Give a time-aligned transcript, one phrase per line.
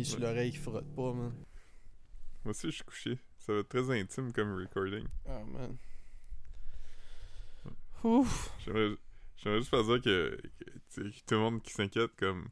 [0.00, 1.32] mis sur l'oreille qui frotte pas, man.
[2.44, 3.18] Moi aussi, je suis couché.
[3.38, 5.06] Ça va être très intime comme recording.
[5.26, 5.76] Ah, man.
[8.02, 8.50] Ouf.
[8.64, 10.40] J'aimerais juste faire dire que,
[10.94, 11.02] tout
[11.34, 12.48] le monde qui s'inquiète, comme,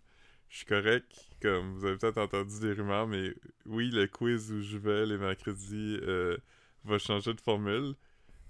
[0.49, 1.07] je suis correct.
[1.41, 3.35] Comme, vous avez peut-être entendu des rumeurs, mais
[3.67, 6.37] oui, le quiz où je vais les mercredis euh,
[6.85, 7.95] va changer de formule.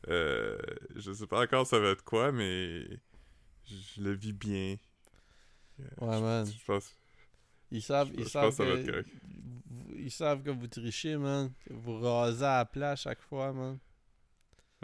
[0.08, 0.58] Euh,
[0.96, 2.86] je sais pas encore ça va être quoi, mais
[3.66, 4.76] je le vis bien.
[5.80, 6.46] Euh, Ouais, je- man.
[6.46, 6.96] Je pense,
[7.70, 9.08] Ils savent, je ils savent que ça va être que, correct.
[9.66, 11.52] vous- ils savent que vous trichez, man.
[11.66, 13.78] Que vous rasez à la place chaque fois, man.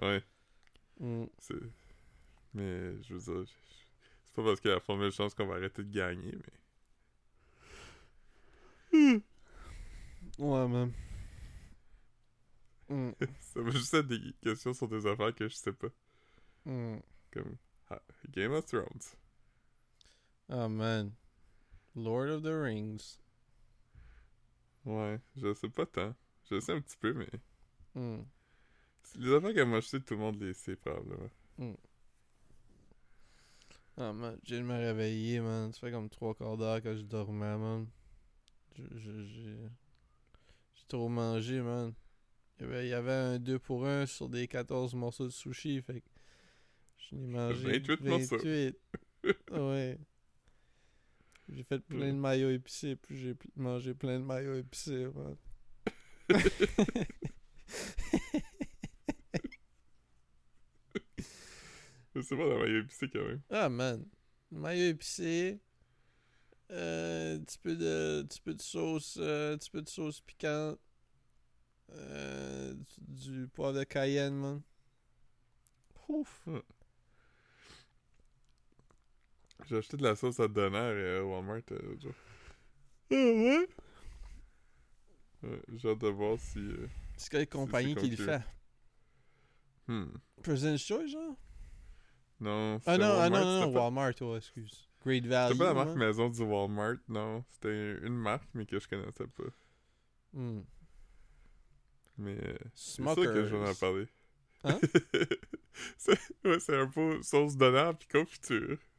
[0.02, 0.22] Ouais,
[1.00, 1.24] Mm.
[1.38, 1.54] c'est...
[2.54, 5.92] Mais, je veux dire, c'est pas parce que la formule change qu'on va arrêter de
[5.92, 6.32] gagner,
[8.92, 9.20] mais...
[10.38, 10.92] Ouais, man.
[12.88, 13.10] Mm.
[13.40, 15.88] Ça va juste être des questions sur des affaires que je sais pas.
[16.64, 16.98] Mm.
[17.32, 17.56] Comme
[17.90, 18.00] ah,
[18.30, 18.86] Game of Thrones.
[20.48, 21.12] Oh, man.
[21.96, 23.18] Lord of the Rings.
[24.84, 26.14] Ouais, je sais pas tant.
[26.50, 27.30] Je sais un petit peu, mais...
[27.94, 28.22] Mm.
[29.16, 31.30] Les affaires que moi je sais, tout le monde les sait probablement.
[33.96, 35.72] Ah, man, j'ai de me réveiller, man.
[35.72, 37.86] Ça fait comme trois quarts d'heure que je dormais, man.
[38.76, 39.68] J'ai
[40.88, 41.94] trop mangé, man.
[42.58, 45.30] Il y, avait, il y avait un 2 pour 1 sur des 14 morceaux de
[45.30, 46.06] sushi, fait que
[46.98, 48.36] je mangé 28 morceaux.
[48.38, 48.76] 28.
[49.52, 49.98] ouais.
[51.48, 55.36] J'ai fait plein de maillots épicés, puis j'ai mangé plein de maillots épicés, man.
[62.14, 63.42] Je sais pas, dans ma épicé quand même.
[63.50, 64.06] Ah, man.
[64.50, 65.60] Maillot épicé.
[66.70, 69.88] Euh, un petit peu de, un petit peu de sauce, euh, un petit peu de
[69.88, 70.78] sauce piquante.
[71.90, 72.74] Euh,
[73.08, 74.62] du, du poivre de Cayenne, man.
[76.08, 76.48] Ouf.
[79.66, 82.12] J'ai acheté de la sauce à Donner euh, au Walmart euh, jour.
[83.10, 83.68] Ah ouais?
[85.42, 86.58] Ouais, J'ai hâte de voir si...
[86.58, 88.42] euh, C'est quelle compagnie qui le fait?
[89.86, 90.06] Hmm.
[90.42, 91.36] President's Choice, genre?
[92.40, 94.88] Non, Ah non, ah Walmart, non, non, non, pas- Walmart, oh, excuse.
[95.04, 95.52] Great Value.
[95.52, 97.44] C'était pas la marque maison du Walmart, non.
[97.50, 99.44] C'était une marque, mais que je connaissais pas.
[100.32, 100.62] Hmm.
[102.18, 104.06] Mais euh, c'est sûr que j'en ai parlé.
[104.64, 104.78] Hein?
[105.98, 108.78] c'est ouais, c'est un peu sauce d'honneur puis confiture.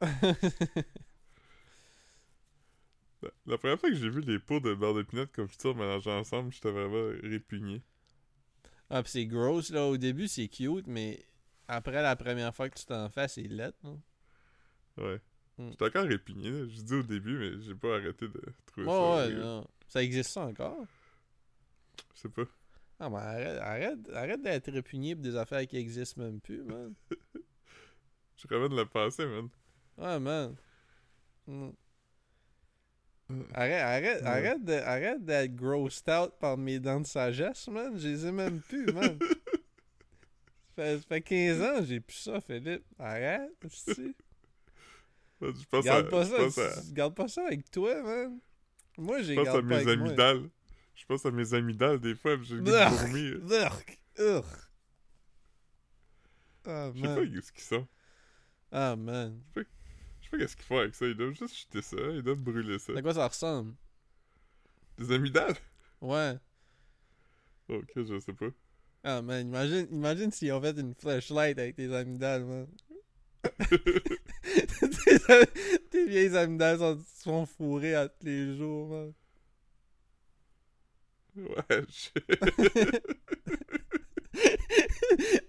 [3.22, 6.10] La, la première fois que j'ai vu les pots de beurre de pinot confiture mélangés
[6.10, 7.82] ensemble, j'étais vraiment répugné.
[8.90, 9.86] ah, pis c'est gross, là.
[9.86, 11.24] Au début, c'est cute, mais
[11.66, 14.00] après la première fois que tu t'en fais, c'est lettre, non?
[14.98, 15.20] Ouais.
[15.58, 15.70] Hmm.
[15.70, 16.66] J'étais encore répugné, là.
[16.68, 19.16] Je dis au début, mais j'ai pas arrêté de trouver Ouais, ça.
[19.16, 19.40] ouais, weird.
[19.40, 19.66] non.
[19.88, 20.84] Ça existe ça encore?
[22.14, 22.44] Je sais pas.
[22.98, 26.94] Ah, mais arrête, arrête, arrête d'être répugné pour des affaires qui existent même plus, man.
[28.36, 29.48] Je ramène le passé, man.
[29.98, 30.56] Ouais, man.
[31.46, 31.68] Mm.
[33.28, 33.42] Mm.
[33.54, 34.26] Arrête, arrête, Ouais.
[34.28, 37.98] arrête, de, arrête d'être grossed out par mes dents de sagesse, man.
[37.98, 39.18] Je les ai même plus, man.
[40.76, 42.84] ça, fait, ça fait 15 ans que j'ai plus ça, Philippe.
[42.98, 44.14] Arrête, tu
[45.42, 48.02] Je pense Garde à, pas je ça, pense à, tu- garde pas ça avec toi,
[48.02, 48.38] man.
[48.98, 50.34] Moi, j'ai garde pas mes avec moi.
[50.96, 53.36] Je pense à mes amygdales des fois, j'ai goût de dormir.
[53.48, 54.44] Urgh, urgh.
[56.66, 57.42] Ah, Je sais pas man.
[57.42, 57.86] ce qu'ils sont.
[58.72, 59.40] Ah, man.
[59.54, 61.06] Je sais pas qu'est-ce qu'ils font avec ça.
[61.06, 61.96] Ils doivent juste jeter ça.
[62.12, 62.92] Ils doivent brûler ça.
[62.96, 63.74] À quoi ça ressemble?
[64.98, 65.54] Des amygdales?
[66.00, 66.34] Ouais.
[67.68, 68.46] Ok, je sais pas.
[69.04, 72.66] Ah, man, imagine, imagine s'ils ont fait une flashlight avec tes amygdales, man.
[73.68, 75.18] tes,
[75.90, 79.12] tes vieilles amygdales sont, sont fourrées à tous les jours, man.
[81.36, 82.10] Ouais, je...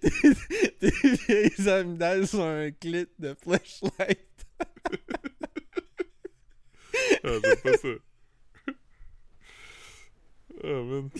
[0.00, 0.90] tes, tes
[1.26, 4.46] vieilles amygdales sont un clit de flashlight.
[7.24, 7.88] Ah, j'aime pas ça.
[10.64, 11.10] Oh man.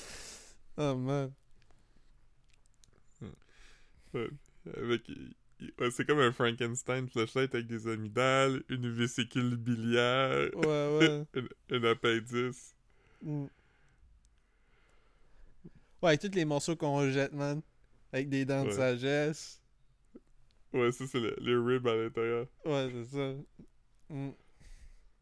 [0.76, 1.32] Oh, man.
[4.14, 4.28] Ouais.
[4.76, 5.02] Avec...
[5.78, 11.26] ouais, c'est comme un Frankenstein flashlight avec des amygdales, une vésicule biliaire, Ouais, ouais.
[11.70, 12.74] un, un appendice.
[13.22, 13.46] Mm.
[16.02, 17.60] Ouais, avec tous les morceaux qu'on jette, man.
[18.12, 18.74] Avec des dents de Ouais.
[18.74, 19.60] sagesse.
[20.72, 22.46] Ouais, ça, c'est le- les ribs à l'intérieur.
[22.64, 23.34] Ouais, c'est ça.
[24.10, 24.30] Mm.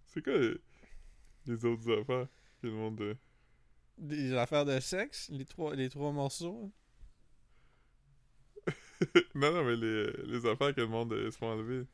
[0.07, 0.57] C'est quoi les,
[1.47, 2.27] les autres affaires
[2.61, 3.01] que le monde...
[3.01, 3.15] euh,
[3.99, 6.73] Des affaires de sexe, les trois, les trois morceaux.
[8.67, 8.73] hein.
[9.35, 11.87] non, non, mais les, les affaires que le monde euh, se font enlever.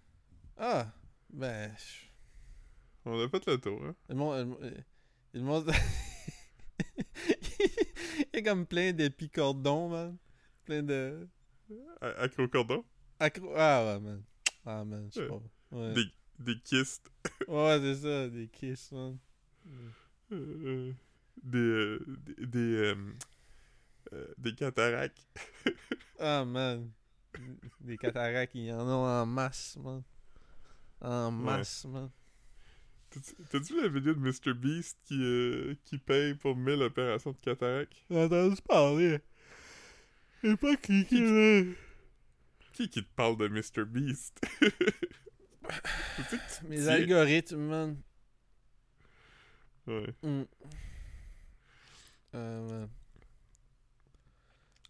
[0.56, 0.93] Ah,
[1.31, 1.73] ben.
[3.05, 3.94] On a fait le tour, hein.
[4.08, 4.38] Le monde.
[4.38, 4.85] Le, monde-
[5.35, 5.73] le monde-
[8.34, 10.17] Il y a comme plein d'épicordons, man.
[10.64, 11.29] Plein de.
[12.00, 12.84] A- Acrocordon.
[13.20, 13.52] Accro...
[13.56, 14.23] Ah, ouais, man.
[14.64, 15.40] Ah, man, je sais pas.
[15.70, 16.05] Ouais, Des,
[16.38, 17.11] des kystes.
[17.49, 19.19] ouais c'est ça, des kisses, man.
[20.32, 20.93] Euh,
[21.43, 22.94] des, euh, des, des, euh,
[24.12, 25.26] euh, des cataractes.
[26.25, 26.88] Ah, man.
[27.81, 30.05] Des cataractes, il y en a en masse, man.
[31.00, 32.11] En masse, man.
[33.50, 34.55] T'as-tu- vu la vidéo de Mr.
[34.55, 37.93] Beast qui, euh, qui paye pour 1000 opérations de cataractes?
[38.11, 39.20] J'ai entendu parler.
[40.43, 41.73] J'ai pas cliqué, là.
[42.73, 43.85] Qui qui te parle de Mr.
[43.87, 44.41] Beast?
[46.17, 47.97] Tu sais que tu Mes algorithmes, man.
[49.87, 50.12] Ouais.
[50.23, 50.43] Mm.
[52.35, 52.88] Ah, man.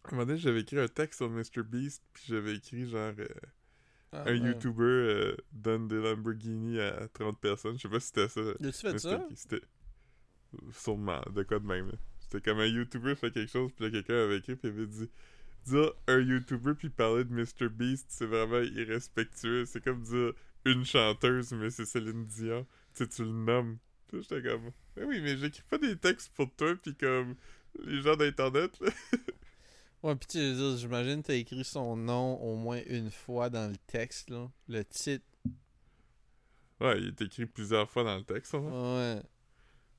[0.04, 1.62] À un moment donné, j'avais écrit un texte sur Mr.
[1.64, 3.28] Beast, puis j'avais écrit genre euh,
[4.12, 4.34] Ah, un.
[4.34, 7.76] YouTuber euh, donne des Lamborghini à 30 personnes.
[7.76, 8.40] Je sais pas si c'était ça.
[8.40, 9.26] As-tu fait ça?
[9.34, 9.62] c'était-
[10.72, 11.92] sûrement de quoi de même.
[12.20, 15.10] C'était comme un YouTuber fait quelque chose, puis quelqu'un avait écrit, puis il avait dit
[15.64, 17.68] dire un YouTuber puis parler de Mr.
[17.70, 19.64] Beast, c'est vraiment irrespectueux.
[19.64, 20.32] C'est comme dire
[20.64, 22.66] une chanteuse, mais c'est Céline Dion.
[22.94, 23.78] Tu sais, tu le nommes.
[24.12, 27.34] J'étais comme, mais oui, mais j'écris pas des textes pour toi, puis comme
[27.82, 28.78] les gens d'Internet.
[30.02, 33.48] Ouais, pis tu veux dire, j'imagine que t'as écrit son nom au moins une fois
[33.50, 34.50] dans le texte, là.
[34.68, 35.24] Le titre.
[36.80, 38.96] Ouais, il est écrit plusieurs fois dans le texte, son nom.
[38.96, 39.22] Ouais.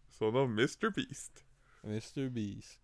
[0.10, 0.92] Son nom, Mr.
[0.94, 1.46] Beast.
[1.86, 2.30] Mr.
[2.30, 2.80] Beast.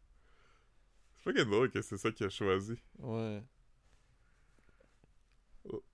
[1.18, 2.76] C'est pas que drôle que c'est ça qu'il a choisi.
[3.00, 3.44] Ouais.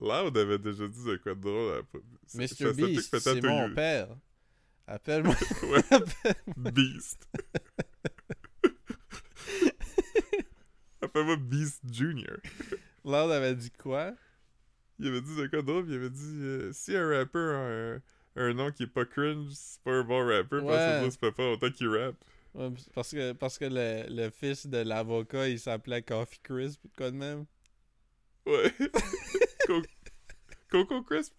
[0.00, 1.72] Loud avait déjà dit de quoi de drôle.
[1.74, 1.82] à
[2.34, 2.72] Mr.
[2.72, 4.08] Beast, c'est mon père.
[4.86, 5.34] Appelle-moi.
[6.56, 7.28] Beast.
[11.06, 12.36] Appelle-moi Beast Junior.
[13.04, 14.12] Loud avait dit quoi?
[14.98, 18.02] Il avait dit de quoi drôle, il avait dit euh, si un rappeur a un,
[18.48, 21.18] un nom qui est pas cringe, c'est pas un bon rappeur, parce que ça se
[21.18, 22.16] fait pas autant qu'il rappe.
[22.54, 27.10] Ouais, parce que, parce que le, le fils de l'avocat, il s'appelait Coffee Crisp, quoi
[27.10, 27.44] de même?
[28.46, 28.72] Ouais.
[29.66, 29.82] Co-
[30.70, 31.34] Coco Crisp,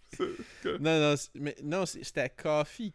[0.79, 2.93] Non, non, mais non, c'était Coffee.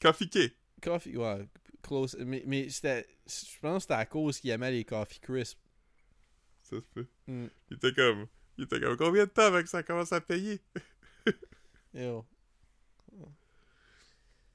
[0.00, 0.38] Coffee K.
[0.82, 1.46] Coffee, ouais,
[1.88, 2.16] close.
[2.20, 5.58] Mais, mais c'était, je pense que c'était à cause qu'il aimait les Coffee Crisp.
[6.62, 7.06] Ça se peut.
[7.26, 7.46] Mm.
[7.70, 8.26] Il était comme,
[8.56, 10.60] il était comme, combien de temps avant que ça commence à payer?
[11.94, 12.24] Yo.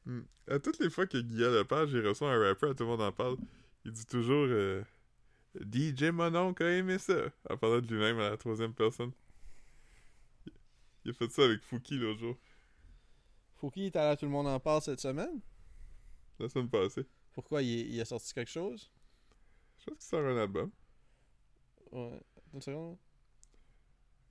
[0.05, 0.23] Hmm.
[0.49, 3.13] À toutes les fois que Guillaume Lepage il reçoit un rappeur, tout le monde en
[3.13, 3.37] parle,
[3.85, 4.83] il dit toujours euh,
[5.55, 9.13] DJ Mononcle a aimé ça, en parlant de lui-même à la troisième personne.
[11.05, 12.37] Il a fait ça avec Fouki l'autre jour,
[13.55, 15.39] Fouki est allé à Tout le monde en parle cette semaine?
[16.39, 17.05] la semaine passée.
[17.33, 18.91] Pourquoi il, il a sorti quelque chose?
[19.79, 20.71] Je pense qu'il sort un album.
[21.91, 22.19] Ouais.
[22.53, 22.97] Une seconde.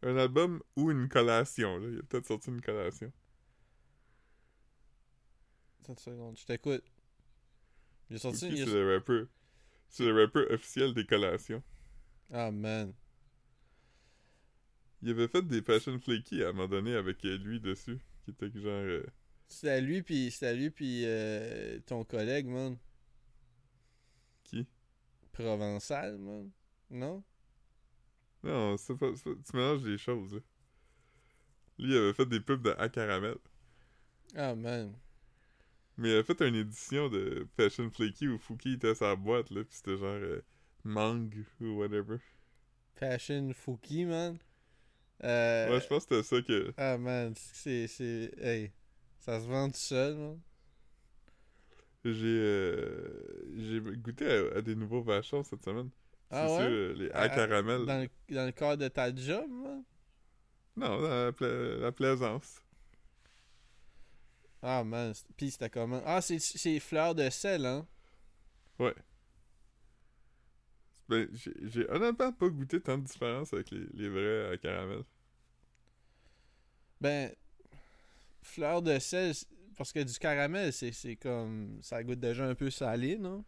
[0.02, 1.88] Un album ou une collation, là.
[1.88, 3.10] Il a peut-être sorti une collation.
[5.88, 6.38] Une seconde.
[6.38, 6.84] Je t'écoute.
[8.10, 8.46] Il a sorti.
[8.46, 9.26] A- c'est le rappeur.
[9.88, 11.62] C'est le rappeur officiel des collations.
[12.32, 12.94] Ah, man.
[15.02, 18.30] Il avait fait des Passion Flaky à un moment donné avec euh, lui dessus, qui
[18.30, 18.70] était genre...
[18.72, 19.04] euh,
[19.48, 22.76] C'était à lui, puis c'était à lui, puis euh, ton collègue, man.
[25.32, 26.50] Provençal, man.
[26.90, 27.22] Non?
[28.44, 30.40] Non, c'est pas, Tu mélanges des choses, là.
[31.78, 33.36] Lui, il avait fait des pubs de A Caramel.
[34.34, 34.94] Ah, man.
[35.96, 39.64] Mais il avait fait une édition de Passion Flaky où Fouki était sa boîte, là,
[39.64, 40.40] pis c'était genre euh,
[40.84, 41.30] Mang
[41.60, 42.18] ou whatever.
[42.98, 44.38] Passion Fouki, man.
[45.24, 46.74] Euh, Ouais, je pense que c'était ça que.
[46.76, 47.34] Ah, man.
[47.36, 47.86] C'est.
[47.86, 48.72] c'est- Hey.
[49.20, 50.40] Ça se vend tout seul, man.
[52.04, 55.90] J'ai euh, j'ai goûté à, à des nouveaux vachons cette semaine.
[56.30, 56.56] Ah c'est ouais?
[56.56, 57.86] sûr, euh, les A Ah, Caramel.
[57.86, 59.84] Dans le, dans le cadre de ta job, man?
[60.76, 62.60] Non, dans la, pla- la plaisance.
[64.62, 65.12] Ah, man.
[65.36, 66.02] Puis c'était comment?
[66.06, 66.38] Ah, c'est
[66.80, 67.86] fleurs de sel, hein?
[71.08, 71.28] Ben,
[71.62, 75.04] j'ai honnêtement pas goûté tant de différence avec les, les vrais à caramel.
[77.00, 77.34] Ben,
[78.42, 79.34] fleur de sel,
[79.82, 81.80] parce que du caramel, c'est c'est comme.
[81.82, 83.44] Ça goûte déjà un peu salé, non?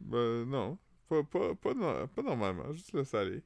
[0.00, 0.78] Ben, non.
[1.06, 3.42] Pas, pas, pas, no- pas normalement, juste le salé.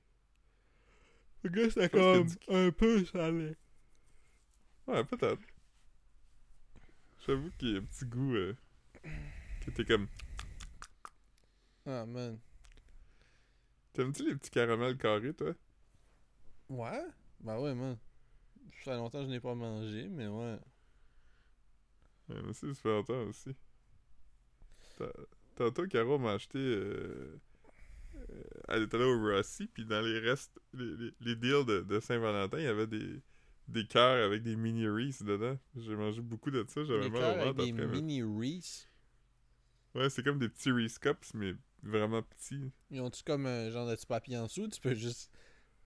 [1.42, 3.56] Le gars, y a un peu salé.
[4.86, 5.42] Ouais, peut-être.
[7.26, 8.56] J'avoue qu'il y a un petit goût euh,
[9.60, 10.06] qui était comme.
[11.84, 12.38] Ah, man.
[13.92, 15.52] T'aimes-tu les petits caramels carrés, toi?
[16.68, 17.04] Ouais?
[17.40, 17.98] Ben ouais, man.
[18.84, 20.58] Ça fait longtemps que je n'ai pas mangé, mais ouais.
[22.29, 22.35] Ça
[22.75, 23.55] fait longtemps aussi.
[24.99, 25.12] Ta-
[25.55, 26.59] Tantôt, Caro m'a acheté.
[26.59, 27.38] Euh,
[28.14, 31.81] euh, elle était là au Rossi, puis dans les restes, les, les, les deals de,
[31.83, 33.21] de Saint-Valentin, il y avait des,
[33.69, 35.59] des cœurs avec des mini Reese dedans.
[35.76, 37.87] J'ai mangé beaucoup de ça, j'avais mal au ventre des après.
[37.87, 38.88] mais- mini Reese.
[39.95, 42.71] Ouais, c'est comme des petits Reese Cups, mais vraiment petits.
[42.91, 44.69] Ils ont-tu comme un genre de petit papier en dessous?
[44.69, 45.31] Tu peux juste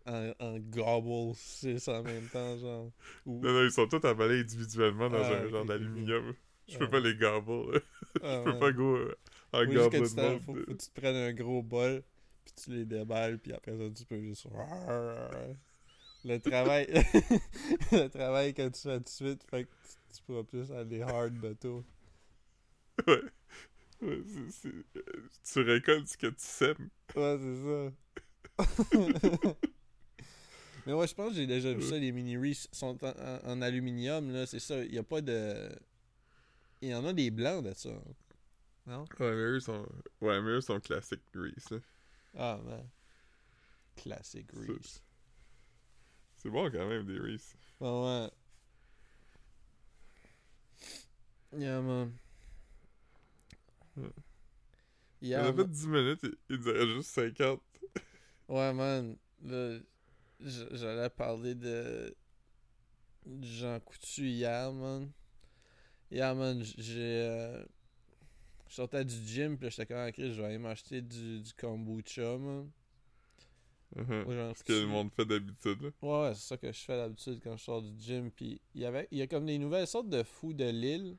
[0.07, 2.91] en, en gobble 6 en même temps, genre.
[3.27, 3.41] Ou...
[3.43, 6.35] Non, non, ils sont tous emballés individuellement dans Ah, un ok, genre d'aluminium.
[6.69, 6.89] Je peux Ah.
[6.89, 7.81] pas les gobble.
[8.23, 8.59] Ah, Je peux ouais.
[8.61, 9.15] pas go euh,
[9.53, 10.41] En t'en- mode.
[10.41, 12.03] faut, faut que tu te prennes un gros bol,
[12.45, 14.47] puis tu les déballes, puis après ça, tu peux juste...
[16.25, 16.87] Le travail...
[17.93, 21.03] le travail que tu fais tout de suite, fait que tu, tu pourras plus aller
[21.03, 21.85] hard bateau.
[23.07, 23.23] Ouais.
[24.03, 24.23] Ouais,
[25.53, 26.89] Tu récoltes ce que tu sèmes.
[27.15, 29.55] Ouais, c'est ça.
[30.87, 33.41] Mais ouais, je pense que j'ai déjà vu ça, les mini Reese sont en, en-
[33.51, 34.83] en aluminium, là, c'est ça.
[34.85, 35.69] Il n'y a pas de.
[36.81, 37.91] Il y en a des blancs de ça.
[38.87, 39.03] Non?
[39.19, 39.85] Ouais, mais eux sont.
[40.21, 41.81] Ouais, mais eux sont classiques Reese.
[42.37, 42.89] Ah, man.
[43.97, 45.03] Classic Ça- Reese.
[46.37, 47.57] C'est bon quand même, des Reese.
[47.81, 48.31] Ouais, ouais.
[51.59, 52.13] Yeah, man.
[53.97, 54.11] Ouais.
[55.23, 55.67] Yeah, On a fait man.
[55.71, 57.61] 10 minutes, il, il dirait juste 50.
[58.49, 59.17] Ouais, man.
[60.41, 62.15] J'allais parler de
[63.43, 65.11] Jean Coutu hier, man.
[66.11, 67.01] Hier, man, j'ai.
[67.01, 67.65] euh,
[68.69, 72.37] Je sortais du gym, puis j'étais comme, ok, je vais aller m'acheter du, du kombucha,
[72.39, 72.71] man.
[73.97, 75.81] Jean Ce que le monde fait d'habitude.
[75.83, 75.91] là.
[76.03, 78.31] Ouais, ouais, c'est ça que je fais d'habitude quand je sors du gym.
[78.31, 81.17] Puis il y avait, il y a comme des nouvelles sortes de fous de Lille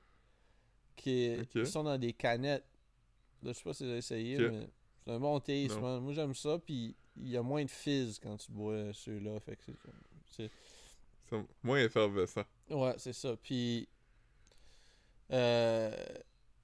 [0.95, 2.65] qui, sont dans des canettes.
[3.43, 4.69] Là, je sais pas si j'ai essayé, mais
[5.03, 5.79] c'est un bon taste.
[5.79, 6.59] Moi, j'aime ça.
[6.59, 9.39] Puis il y a moins de fizz quand tu bois ceux-là.
[9.39, 9.71] Fait que
[10.25, 10.51] c'est
[11.63, 12.45] moins effervescent.
[12.69, 13.35] Ouais, c'est ça.
[13.37, 13.87] Puis.
[15.31, 15.91] Euh,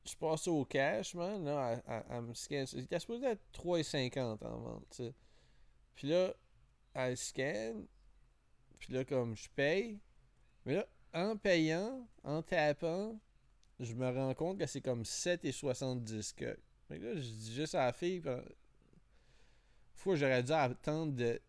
[0.06, 1.44] je passe au cash, man.
[1.46, 2.66] Là, à, à, à me scanner.
[2.74, 5.02] Il était supposé être 3,50 en vente.
[5.96, 6.34] Puis là,
[6.94, 7.88] elle scanne.
[8.80, 10.00] Puis là, comme je paye.
[10.66, 13.20] Mais là, en payant, en tapant,
[13.80, 16.58] je me rends compte que c'est comme 7,70 que.
[16.88, 18.22] Fait que là, je dis juste à la fille.
[20.04, 21.40] Fois, j'aurais dû attendre de.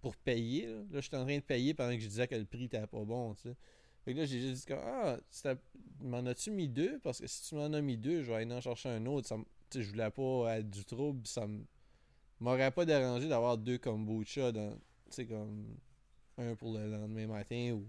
[0.00, 0.66] Pour payer.
[0.66, 2.86] Là, Là, j'étais en train de payer pendant que je disais que le prix était
[2.86, 3.34] pas bon.
[3.34, 5.16] Fait que là, j'ai juste dit comme, Ah,
[6.00, 6.98] m'en as-tu mis deux?
[7.00, 9.26] Parce que si tu m'en as mis deux, je vais aller en chercher un autre.
[9.26, 9.36] Ça
[9.70, 11.26] sais, je voulais pas être du trouble.
[11.26, 11.46] Ça
[12.38, 14.70] m'aurait pas dérangé d'avoir deux kombucha dans.
[14.70, 14.78] Tu
[15.10, 15.76] sais, comme.
[16.40, 17.84] Un pour le lendemain matin ou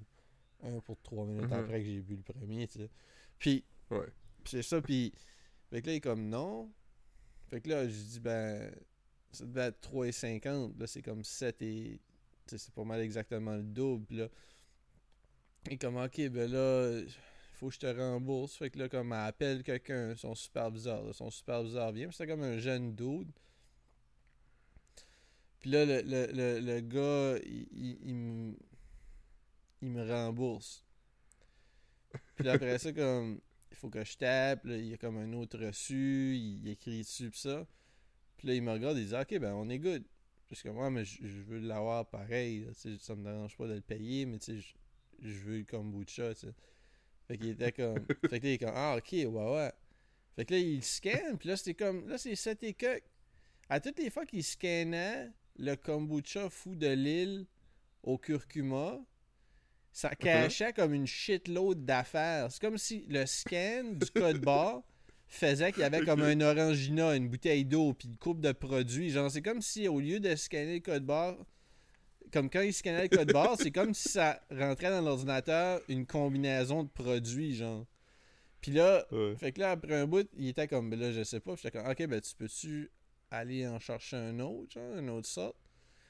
[0.65, 1.53] un pour trois minutes Mhm.
[1.53, 2.89] après que j'ai bu le premier, tu sais.
[3.37, 4.07] Puis, Ouais.
[4.45, 5.13] c'est ça, puis.
[5.69, 6.71] Fait que là, il est comme non.
[7.51, 8.73] Fait que là, je dis, ben.
[9.31, 10.77] Ça devait être 3,50.
[10.79, 11.99] Là, c'est comme 7 et.
[12.47, 14.15] c'est pas mal exactement le double.
[14.15, 14.27] Là.
[15.69, 17.01] Et comme, ok, ben là.
[17.53, 18.55] Faut que je te rembourse.
[18.55, 21.13] Fait que là, comme, elle appelle quelqu'un, son superviseur.
[21.13, 22.09] Son superviseur vient.
[22.11, 23.31] C'était comme un jeune dude.
[25.59, 28.55] Puis là, le, le, le, le gars, il, il, me-
[29.81, 30.85] il me rembourse.
[32.35, 33.39] Puis après ça, comme,
[33.71, 36.69] il faut que je tape, là, il y a comme un autre reçu, il, il
[36.69, 37.65] écrit dessus, pis ça.
[38.39, 40.03] Puis là, il me regarde, il dit, ok, ben, on est good.
[40.53, 43.73] Suis comme, ouais, mais je, je veux l'avoir pareil, là, ça me dérange pas de
[43.73, 46.53] le payer, mais tu sais, je, je veux le kombucha, tu sais.
[47.27, 49.71] Fait qu'il était comme, fait que là, il est comme, ah, ok, ouais, ouais.
[50.37, 53.03] Fait que là, il scanne, puis là, c'était comme, là, c'est 7 et quelques.
[53.67, 57.45] À toutes les fois qu'il scannait le kombucha fou de l'île
[58.01, 58.99] au curcuma,
[59.91, 62.51] ça cachait comme une shitload d'affaires.
[62.51, 64.81] C'est comme si le scan du code barre
[65.29, 69.11] faisait qu'il y avait comme un orangina, une bouteille d'eau, puis une coupe de produits.
[69.11, 71.37] Genre, c'est comme si au lieu de scanner le code barre,
[72.33, 76.05] comme quand il scannait le code barre, c'est comme si ça rentrait dans l'ordinateur une
[76.05, 77.85] combinaison de produits, genre.
[78.61, 79.35] Puis là, Ouais.
[79.37, 81.53] fait que là, après un bout, il était comme, ben là, je sais pas.
[81.53, 82.91] Puis j'étais comme, ok, ben tu peux-tu
[83.31, 85.55] aller en chercher un autre, genre, une autre sorte?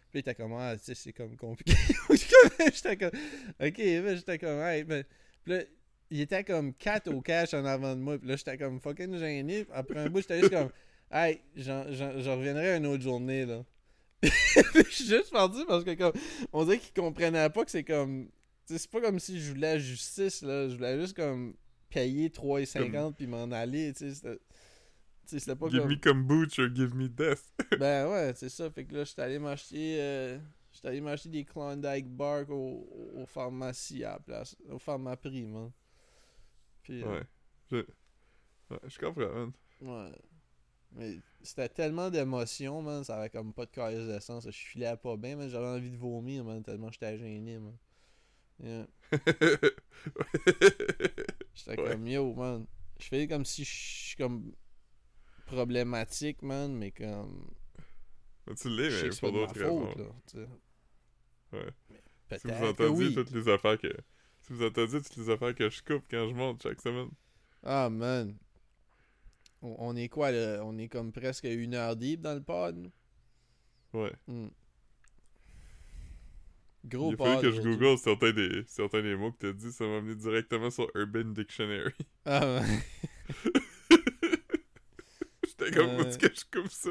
[0.10, 1.74] Puis il était comme, ah, tu sais, c'est comme compliqué.
[2.74, 3.12] j'étais comme,
[3.62, 5.04] ok, ben j'étais comme, hey, ben.
[5.44, 5.64] Puis là,
[6.12, 8.18] il était comme 4 au cash en avant de moi.
[8.18, 9.66] Puis là, j'étais comme fucking gêné.
[9.74, 10.70] Après un bout, j'étais juste comme,
[11.12, 13.64] hey, je reviendrai une autre journée, là.
[14.24, 16.12] Je suis juste parti parce que, comme,
[16.52, 18.28] on dirait qu'il comprenait pas que c'est comme.
[18.66, 20.68] c'est pas comme si je voulais la justice, là.
[20.68, 21.54] Je voulais juste, comme,
[21.90, 24.40] payer 3,50 puis m'en aller, tu sais.
[25.26, 25.90] C'était, pas Give comme.
[25.90, 27.54] me kombucha, give me death.
[27.80, 28.70] Ben ouais, c'est ça.
[28.72, 29.98] Fait que là, j'étais allé m'acheter.
[30.02, 30.40] Euh,
[30.74, 34.56] j'étais allé m'acheter des Klondike Bark au, au pharmacie à la place.
[34.70, 35.72] Au pharmaprix, man.
[36.90, 37.24] Puis, euh, Ouais.
[37.72, 37.78] Je...
[38.72, 39.52] Ouais, je comprends, man.
[39.82, 40.12] ouais.
[40.92, 43.04] Mais c'était tellement d'émotions, man.
[43.04, 44.46] Ça avait comme pas de carrière d'essence.
[44.46, 46.64] Je filais pas bien, mais j'avais envie de vomir, man.
[46.64, 47.78] Tellement j'étais gêné, man.
[48.62, 48.88] Yeah.
[51.54, 51.92] J'étais Ouais.
[51.92, 52.66] comme yo, man.
[53.00, 54.52] Je fais comme si je suis comme
[55.46, 57.52] problématique, man, mais comme.
[58.60, 59.88] tu l'es, mais pas de ma d'autres raisons.
[59.92, 60.48] faute, là.
[61.54, 61.70] Ouais.
[62.30, 63.14] Mais Si vous Peut-être que entendiez oui.
[63.16, 63.88] toutes les affaires que.
[64.50, 67.10] Vous entendiez toutes les affaires que je coupe quand je monte chaque semaine.
[67.64, 68.36] Ah, man.
[69.62, 70.62] On, on est quoi, là?
[70.64, 72.90] On est comme presque une heure deep dans le pod.
[73.94, 74.12] Ouais.
[74.28, 74.48] Hmm.
[76.86, 77.28] Gros Il pod.
[77.28, 80.16] fallu que je google certains des, certains des mots que t'as dit, ça m'a amené
[80.16, 81.94] directement sur Urban Dictionary.
[82.26, 83.60] Ah, ouais.
[85.46, 86.90] J'étais comme, est-ce que je coupe ça?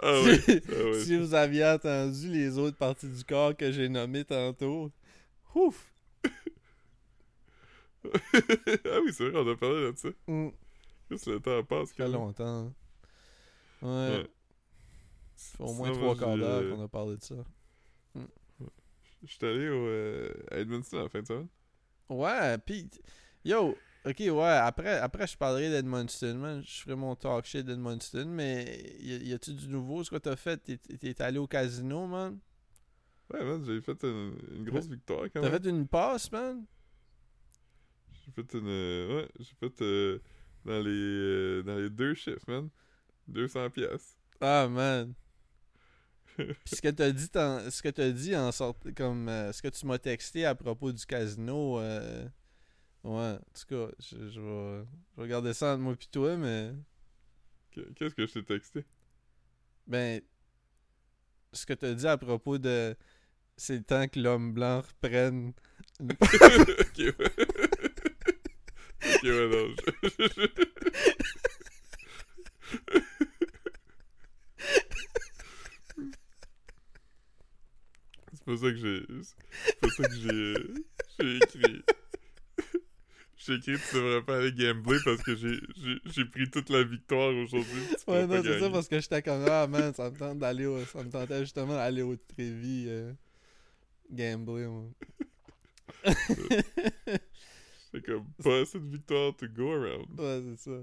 [0.00, 0.38] Ah ouais.
[0.38, 1.00] si, ah ouais.
[1.04, 4.90] si vous aviez entendu les autres parties du corps que j'ai nommées tantôt,
[5.54, 5.92] ouf!
[8.84, 10.08] ah oui, c'est vrai, on a parlé de ça.
[10.26, 10.48] Mm,
[11.10, 11.88] Juste le temps passe.
[11.90, 12.72] ça fait longtemps.
[13.82, 13.88] Ouais.
[14.18, 14.26] Ouais.
[15.36, 17.34] Ça fait au moins trois quarts d'heure qu'on a parlé de ça.
[19.22, 21.48] Je suis allé au, euh, à Edmonton la fin de semaine.
[22.08, 22.88] Ouais, pis
[23.44, 26.62] yo, ok, ouais, après, après je parlerai d'Edmundston, man.
[26.64, 30.04] Je ferai mon talk shit d'Edmundston, mais y, y a-tu du nouveau?
[30.04, 30.58] Ce que t'as fait?
[30.58, 32.38] T'es- allé au casino, man?
[33.32, 35.60] Ouais, man, j'ai fait une, une grosse victoire quand T'as même.
[35.62, 36.64] fait une passe, man?
[38.26, 38.66] J'ai fait une.
[38.68, 40.18] ouais, j'ai fait euh,
[40.64, 42.68] dans, les, euh, dans les deux chiffres, man.
[43.28, 44.16] 200 pièces.
[44.40, 45.14] Ah, man.
[46.36, 49.68] Pis ce que t'as dit, ce que t'as dit en sorte, comme, euh, ce que
[49.68, 52.24] tu m'as texté à propos du casino, euh,
[53.04, 56.36] ouais, en tout cas, je, je vais, je vais regarder ça entre moi pis toi,
[56.36, 56.72] mais,
[57.70, 58.84] Qu'est-ce que je t'ai texté?
[59.86, 60.20] ben,
[61.52, 62.96] ce que t'as dit à propos de,
[63.56, 65.52] c'est le temps que l'homme blanc reprenne
[66.00, 67.32] une ok, ouais.
[78.32, 79.06] C'est pas ça que j'ai.
[79.64, 80.54] C'est pas ça que j'ai.
[81.18, 81.82] J'ai écrit.
[83.36, 87.82] J'ai écrit tu devrais pas aller gambler parce que j'ai- pris toute la victoire aujourd'hui.
[88.06, 90.84] Ouais, non, c'est ça, parce que j'étais comme, ah man, ça me tente d'aller au.
[90.84, 93.12] Ça me tentait justement d'aller au Trévis euh,
[94.10, 94.84] gambler, moi.
[97.96, 100.20] C'est comme pas assez de victoire to go around.
[100.20, 100.78] ouais, c'est ça.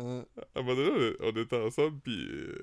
[0.00, 2.54] Hein, À un moment donné, on on était ensemble, puis euh,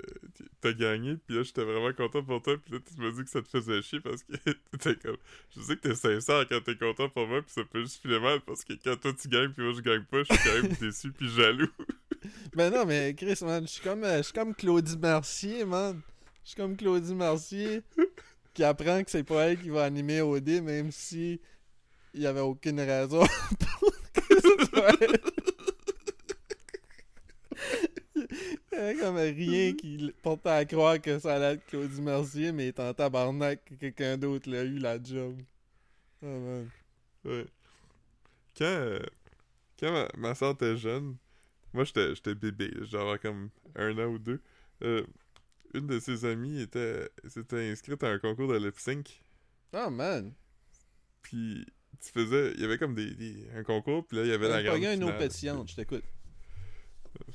[0.60, 3.28] t'as gagné, puis là, j'étais vraiment content pour toi, puis là, tu m'as dit que
[3.30, 4.32] ça te faisait chier parce que
[4.72, 5.16] t'étais comme...
[5.54, 8.20] Je sais que t'es sincère quand t'es content pour moi, puis ça peut juste filer
[8.20, 10.62] mal, parce que quand toi tu gagnes, puis moi je gagne pas, je suis quand
[10.62, 11.68] même déçu, puis jaloux.
[12.54, 16.00] Ben non, mais Chris, man, je suis comme, euh, je suis comme Claudie Mercier, man.
[16.42, 17.82] Je suis comme Claudie Mercier
[18.54, 21.38] qui apprend que c'est pas elle qui va animer OD, même si
[22.16, 23.20] il y avait aucune raison
[23.80, 24.96] pour que ce soit.
[28.72, 32.52] Il avait comme rien qui l- portait à croire que ça allait être Claudie Mercier,
[32.52, 35.40] mais il est en tabarnak que quelqu'un d'autre l'a eu la job.
[36.22, 36.68] Oh man.
[37.24, 37.46] Ouais.
[38.56, 39.00] Quand, euh,
[39.78, 41.16] quand ma, ma soeur était jeune,
[41.72, 44.40] moi j'étais j'étais bébé, genre comme un an ou deux,
[44.82, 45.04] euh,
[45.74, 49.20] une de ses amies était s'était inscrite à un concours de lip sync.
[49.74, 50.32] Oh man.
[51.22, 51.66] Puis
[52.00, 54.48] tu faisais, il y avait comme des, des- un concours, puis là il y avait
[54.48, 56.04] la Pas grande une eau pétillante, je t'écoute.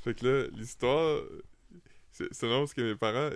[0.04, 1.24] Fait que là, l'histoire,
[2.12, 3.30] c'est long parce que mes parents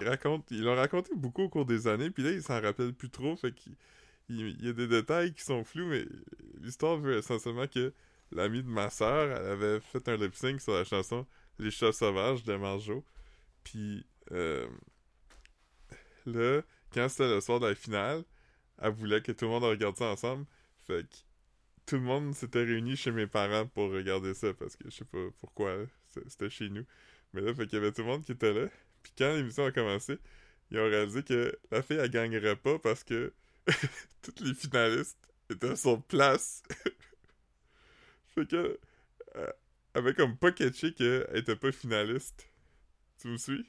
[0.00, 3.10] racontent, ils l'ont raconté beaucoup au cours des années, puis là ils s'en rappellent plus
[3.10, 3.76] trop, fait qu'il
[4.28, 6.04] il, il y a des détails qui sont flous, mais
[6.60, 7.92] l'histoire veut essentiellement que
[8.32, 11.26] l'amie de ma sœur, elle avait fait un lip sync sur la chanson
[11.58, 13.04] Les chats sauvages de Marjo,
[13.62, 14.66] puis euh,
[16.26, 18.24] là, quand c'était le soir de la finale,
[18.80, 20.46] elle voulait que tout le monde regarde ça ensemble,
[20.86, 21.16] fait que
[21.86, 25.04] tout le monde s'était réuni chez mes parents pour regarder ça parce que je sais
[25.04, 25.76] pas pourquoi
[26.28, 26.84] c'était chez nous.
[27.32, 28.68] Mais là, fait qu'il y avait tout le monde qui était là.
[29.02, 30.18] Puis quand l'émission a commencé,
[30.70, 33.32] ils ont réalisé que la fille elle gagnerait pas parce que
[34.22, 35.18] toutes les finalistes
[35.50, 36.62] étaient sur place.
[38.34, 38.78] fait que
[39.36, 39.52] euh,
[39.94, 42.48] avait comme pas catché qu'elle était pas finaliste.
[43.20, 43.68] Tu me suis?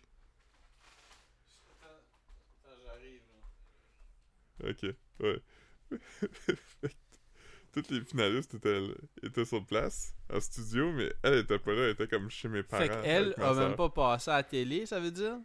[4.64, 4.84] Ok,
[5.20, 5.42] ouais.
[5.90, 6.56] Fait
[6.88, 6.94] que
[7.74, 8.82] Toutes les finalistes étaient,
[9.24, 12.64] étaient sur place, en studio, mais elle était pas là, elle était comme chez mes
[12.64, 12.84] parents.
[12.84, 15.38] Fait qu'elle a même pas passé à la télé, ça veut dire?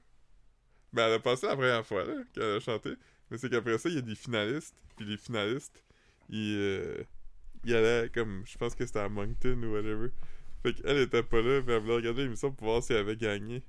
[0.93, 2.95] Ben, elle a passé la première fois, là, qu'elle a chanté.
[3.31, 5.85] Mais c'est qu'après ça, il y a des finalistes, puis les finalistes,
[6.29, 7.03] ils, euh,
[7.65, 10.09] ils allaient comme, je pense que c'était à Moncton ou whatever.
[10.63, 13.17] Fait qu'elle était pas là, puis elle voulait regarder l'émission pour voir si elle avait
[13.17, 13.63] gagné.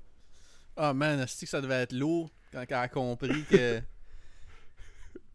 [0.76, 3.80] Ah man, est que ça devait être lourd quand elle a compris que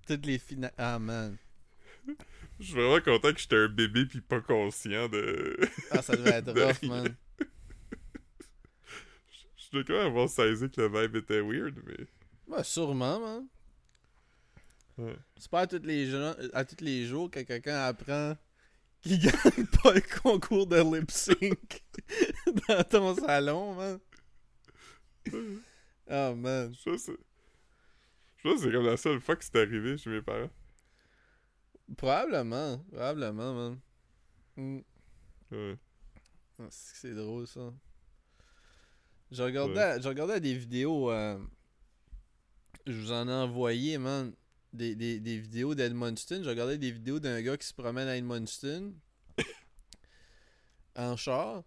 [0.08, 0.74] toutes les finales.
[0.78, 1.38] Ah man.
[2.60, 5.58] Je suis vraiment content que j'étais un bébé puis pas conscient de...
[5.92, 7.04] Ah, ça devait être de rough, rien.
[7.04, 7.16] man.
[9.58, 12.08] Je dois quand même avoir saisi que le vibe était weird, mais...
[12.48, 13.48] Ouais, sûrement, man.
[14.98, 15.16] Ouais.
[15.38, 18.36] C'est pas à tous les jours, à tous les jours que quelqu'un apprend
[19.02, 21.84] qu'il gagne pas le concours de lip sync
[22.68, 24.00] dans ton salon, man.
[26.10, 26.74] Ah man.
[26.86, 27.12] Je c'est-
[28.38, 30.50] je pense que c'est comme la seule fois que c'est arrivé chez mes parents.
[31.96, 33.80] Probablement, probablement, man.
[34.58, 34.80] Hmm.
[35.52, 35.78] Ouais.
[36.60, 37.74] Ah, c'est drôle ça.
[39.32, 41.12] Je regardais, je regardais des vidéos.
[41.12, 41.38] euh,
[42.86, 44.34] je vous en ai envoyé, man.
[44.74, 46.44] Des, des, des vidéos d'Edmundston.
[46.44, 48.94] Je regardais des vidéos d'un gars qui se promène à Edmundston.
[50.96, 51.64] en char.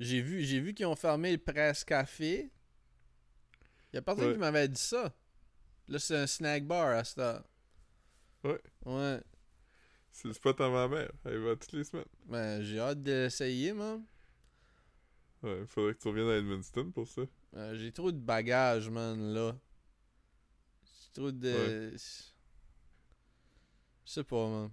[0.00, 2.50] J'ai vu, j'ai vu qu'ils ont fermé le Presse Café.
[3.92, 4.32] Il y a personne Ouais.
[4.34, 5.12] qui m'avait dit ça.
[5.88, 7.44] Là, c'est un snack bar à cette heure.
[8.44, 8.60] Ouais.
[8.84, 9.20] Ouais.
[10.12, 11.10] C'est le spot à ma mère.
[11.24, 12.04] Elle va toutes les semaines.
[12.26, 14.04] Ben, j'ai hâte d'essayer, man.
[15.42, 17.22] Ouais, faudrait que tu reviennes à Edmundston pour ça.
[17.54, 19.56] Euh, j'ai trop de bagages, man, là.
[20.84, 21.92] J'ai trop de...
[21.96, 21.98] Je
[24.04, 24.70] sais pas, man.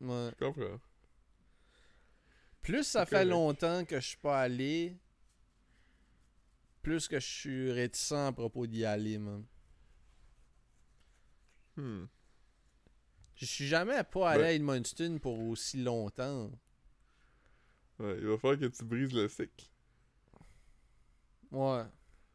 [0.00, 0.30] Ouais.
[0.38, 0.80] Je comprends.
[2.60, 3.30] Plus ça fait correct.
[3.30, 4.98] longtemps que je suis pas allé,
[6.82, 9.44] plus que je suis réticent à propos d'y aller, man.
[11.76, 12.04] Hmm.
[13.36, 16.50] Je suis jamais pas allé Ben- à Edmundston pour aussi longtemps.
[17.98, 19.66] Ouais, il va falloir que tu brises le cycle.
[21.50, 21.84] Ouais.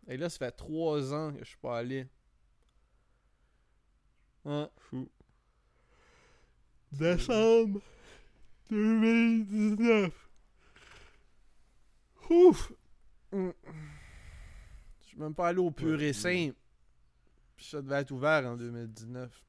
[0.08, 2.08] Et là, ça fait trois ans que je suis pas allé.
[4.46, 4.68] Ouais.
[4.78, 5.10] Fou.
[6.92, 7.82] Décembre
[8.70, 10.14] 2019.
[12.30, 12.72] Ouf!
[13.32, 13.50] Mm.
[15.02, 16.56] Je suis même pas allé au pur Ouais, et simple.
[17.62, 19.46] Puis ça devait être ouvert en 2019.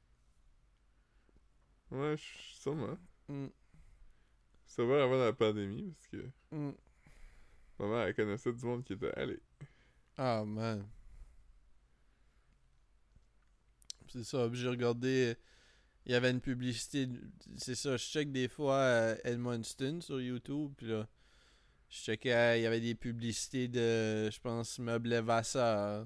[1.89, 2.95] Ouais, sûrement.
[3.27, 3.47] Mm.
[4.67, 6.73] Ça va avant la pandémie, parce que Mm.
[7.79, 9.39] ma mère, elle connaissait du monde qui était allé.
[10.15, 10.87] Ah, man.
[14.09, 14.47] C'est ça.
[14.53, 15.35] J'ai regardé.
[16.05, 17.09] Il y avait une publicité.
[17.57, 17.97] C'est ça.
[17.97, 20.71] Je check des fois euh, Edmundston sur YouTube.
[20.77, 21.07] Puis là,
[21.89, 22.59] je checkais.
[22.59, 24.29] Il y avait des publicités de.
[24.29, 26.05] Je pense Meuble Vasseur.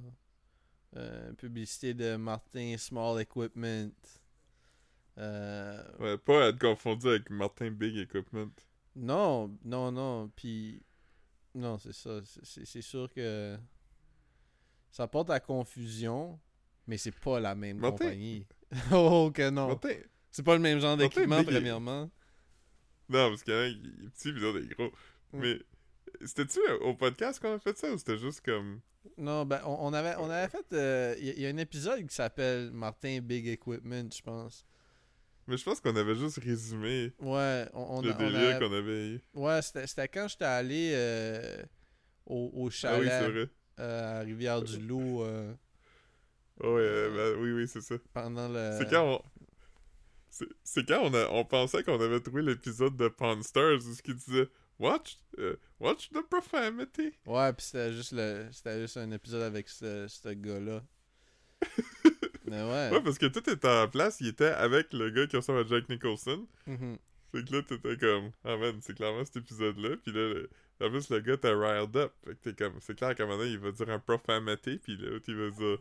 [0.95, 3.91] Euh, publicité de Martin Small Equipment.
[5.17, 8.51] Euh, Ouais, pas à être confondu avec Martin Big Equipment.
[8.95, 10.29] non, non, non.
[10.35, 10.81] Puis.
[11.55, 12.21] Non, c'est ça.
[12.43, 13.57] c'est- sûr que.
[14.91, 16.39] Ça porte à confusion.
[16.87, 18.47] Mais c'est pas la même Martin- compagnie.
[18.93, 19.67] oh, que non.
[19.67, 19.93] Martin...
[20.31, 22.09] C'est pas le même genre d'équipement, est- premièrement.
[23.09, 24.91] Non, parce qu'il y en a un qui est petit, puis l'autre est gros.
[25.33, 25.39] Mm.
[25.39, 25.59] Mais,
[26.25, 28.81] c'était-tu au podcast qu'on a fait ça, ou c'était juste comme...
[29.17, 30.65] Non, ben, on, on avait, on avait fait.
[30.73, 34.21] euh, Il y, a- il y a un épisode qui s'appelle Martin Big Equipment, je
[34.21, 34.65] pense.
[35.47, 39.21] Mais je pense qu'on avait juste résumé Ouais, on, on le délire qu'on avait eu.
[39.33, 41.63] Ouais, c'était quand j'étais allé euh,
[42.25, 45.51] au, au Ah oui, chalet euh, à Rivière-du-Loup euh,
[46.61, 47.95] ouais, euh, ben, oui, oui, c'est ça.
[48.13, 48.75] pendant le.
[48.77, 49.21] C'est quand on...
[50.29, 53.93] C'est c'est quand on, a, on pensait qu'on avait trouvé l'épisode de Pawn Stars où
[53.93, 54.47] ce qui disait
[54.79, 58.47] «Watch, euh, watch the profanity Ouais, pis c'était juste le.
[58.51, 60.83] C'était juste un épisode avec ce, ce gars-là.
[62.45, 62.89] Mais ouais.
[62.91, 65.65] Ouais, parce que tout était en place, il était avec le gars qui ressemble à
[65.65, 66.47] Jack Nicholson.
[66.67, 66.97] Mhm.
[67.31, 69.97] Fait que là, t'étais comme, ah man, c'est clairement cet épisode-là.
[69.97, 72.13] Puis là, le- en plus, le gars t'es riled up.
[72.23, 74.77] Fait que t'es comme, c'est clair qu'à un moment donné, il va dire un profanity.
[74.77, 75.77] Puis l'autre, il va dire,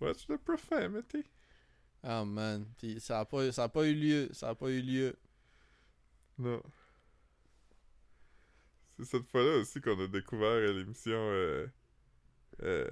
[0.00, 1.24] what's the profanity?
[2.02, 2.66] Ah man.
[2.76, 4.28] Pis ça a pas, ça a pas eu lieu.
[4.32, 5.16] Ça a pas eu lieu.
[6.38, 6.60] Non.
[9.02, 11.66] C'est cette fois-là aussi qu'on a découvert l'émission euh,
[12.62, 12.88] euh,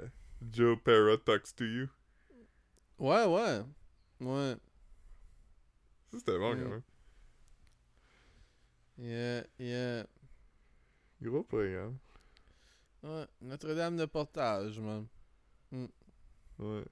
[0.50, 1.88] Joe Parrot Talks to You.
[2.98, 3.62] Ouais, ouais.
[4.20, 4.56] Ouais.
[6.10, 6.82] Ça, c'était bon quand même.
[8.98, 10.06] Yeah, yeah.
[11.22, 11.96] Gros programme.
[13.04, 13.26] Ouais.
[13.40, 15.06] Notre-Dame de Portage, man.
[15.70, 16.84] Ouais.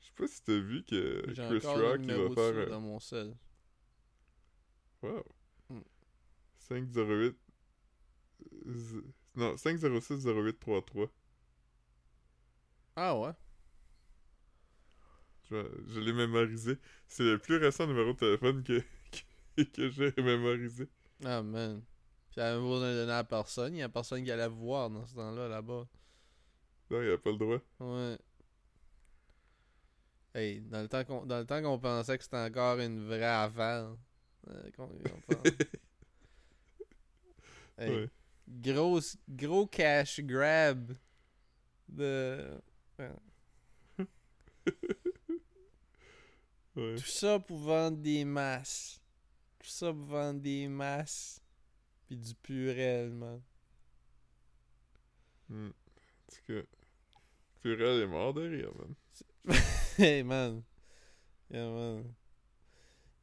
[0.00, 2.70] Je sais pas si t'as vu que Chris Rock, il va de faire.
[2.70, 3.36] dans mon sel.
[5.02, 5.22] Wow.
[5.68, 5.82] Hmm.
[6.58, 7.36] 508.
[9.34, 11.08] Non, 506 0833.
[12.96, 13.30] Ah ouais?
[15.50, 15.56] Je,
[15.88, 16.78] je l'ai mémorisé.
[17.06, 18.82] C'est le plus récent numéro de téléphone que,
[19.56, 20.88] que, que j'ai mémorisé.
[21.24, 21.82] Ah man.
[22.30, 22.60] Puis elle de
[23.00, 23.74] donner à personne.
[23.74, 25.86] Il y a personne qui allait vous voir dans ce temps-là, là-bas.
[26.90, 27.58] Non, il a pas le droit.
[27.80, 28.18] Ouais.
[30.34, 33.24] Hey, dans le temps qu'on dans le temps qu'on pensait que c'était encore une vraie
[33.24, 33.96] affaire.
[34.48, 35.44] euh, qu'on- qu'on pense-
[37.78, 38.10] Hey, Ouais.
[38.48, 40.96] Gros, gros cash grab
[41.88, 42.60] de.
[46.76, 46.94] Ouais.
[46.96, 49.00] Tout ça pour vendre des masses.
[49.58, 51.40] Tout ça pour vendre des masses.
[52.06, 53.40] Puis du purel, man.
[55.48, 55.68] Hmm.
[55.68, 56.66] En tout cas,
[57.62, 58.94] Purel est mort de rire, man.
[59.98, 60.62] hey, man.
[61.50, 62.14] Yeah, man.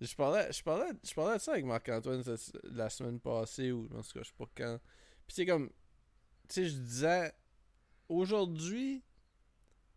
[0.01, 2.23] Je parlais, je, parlais, je parlais de ça avec Marc-Antoine
[2.63, 4.79] la semaine passée, ou en tout cas, je sais pas quand.
[5.33, 5.69] Puis c'est comme.
[6.47, 7.33] Tu sais, je disais.
[8.07, 9.01] Aujourd'hui,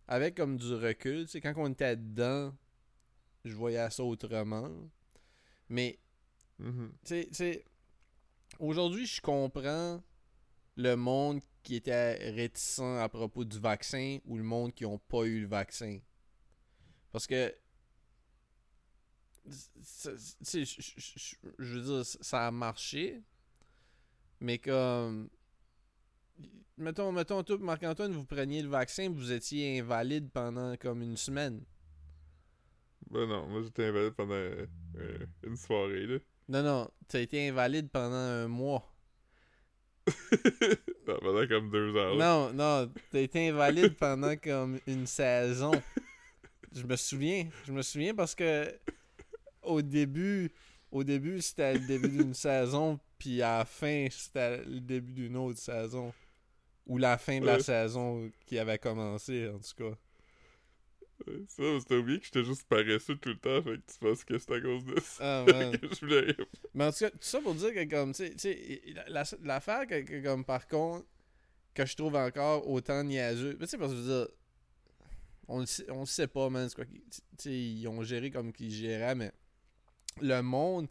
[0.09, 2.57] avec comme du recul, tu sais, quand on était dedans,
[3.45, 4.71] je voyais ça autrement.
[5.69, 5.99] Mais
[6.59, 6.65] tu
[7.05, 7.65] sais- tu sais,
[8.59, 10.03] aujourd'hui, je comprends
[10.77, 15.25] le monde qui était réticent à propos du vaccin ou le monde qui ont pas
[15.25, 15.99] eu le vaccin.
[17.13, 17.55] Parce que,
[19.45, 19.53] tu
[20.41, 23.23] sais, je veux dire, ça a marché,
[24.41, 25.29] mais comme,
[26.77, 31.63] mettons, mettons, toi, Marc-Antoine, vous preniez le vaccin, vous étiez invalide pendant comme une semaine.
[33.11, 34.67] Ben non, moi j'étais invalide pendant euh,
[35.45, 36.19] une soirée, là.
[36.49, 38.93] Non, non, t'as été invalide pendant un mois.
[41.09, 42.15] non, pendant comme deux heures.
[42.15, 42.25] là.
[42.25, 45.73] Non, non, t'as été invalide pendant comme une saison.
[46.73, 48.73] Je me souviens, je me souviens parce que
[49.63, 50.53] au début,
[50.91, 55.37] au début c'était le début d'une saison, puis à la fin c'était le début d'une
[55.37, 56.13] autre saison.
[56.87, 57.63] Ou la fin de la Ouais.
[57.63, 59.97] saison qui avait commencé, en tout cas.
[61.27, 64.23] Ouais, Ça, c'était oublié que j'étais juste paresseux tout le temps, fait que tu penses
[64.25, 65.41] que c'est à cause de ça.
[65.41, 65.77] Ah, man.
[65.79, 66.37] que je voulais.
[66.75, 69.87] Mais en tout cas, tout ça pour dire que comme, tu sais- la- la- l'affaire
[69.89, 71.07] que, que, comme par contre,
[71.75, 74.29] que je trouve encore autant niaiseux, tu sais, parce que je veux dire,
[75.49, 77.01] on le sait, on le sait pas, man, c'est quoi, tu
[77.39, 79.33] sais, ils ont géré comme qu'ils géraient, mais
[80.21, 80.87] le monde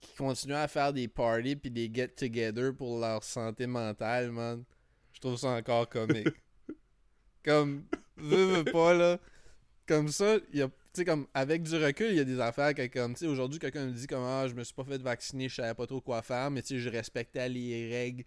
[0.00, 4.64] qui continue à faire des parties puis des get-together pour leur santé mentale, man,
[5.12, 6.28] je trouve ça encore comique.
[7.44, 7.84] comme,
[8.16, 9.18] veux, veux pas, là,
[9.86, 12.40] comme ça, il y a, tu sais, comme, avec du recul, il y a des
[12.40, 14.84] affaires que, comme, tu sais, aujourd'hui, quelqu'un me dit, comme, ah, je me suis pas
[14.84, 18.24] fait vacciner, je savais pas trop quoi faire, mais, tu sais, je respectais les règles,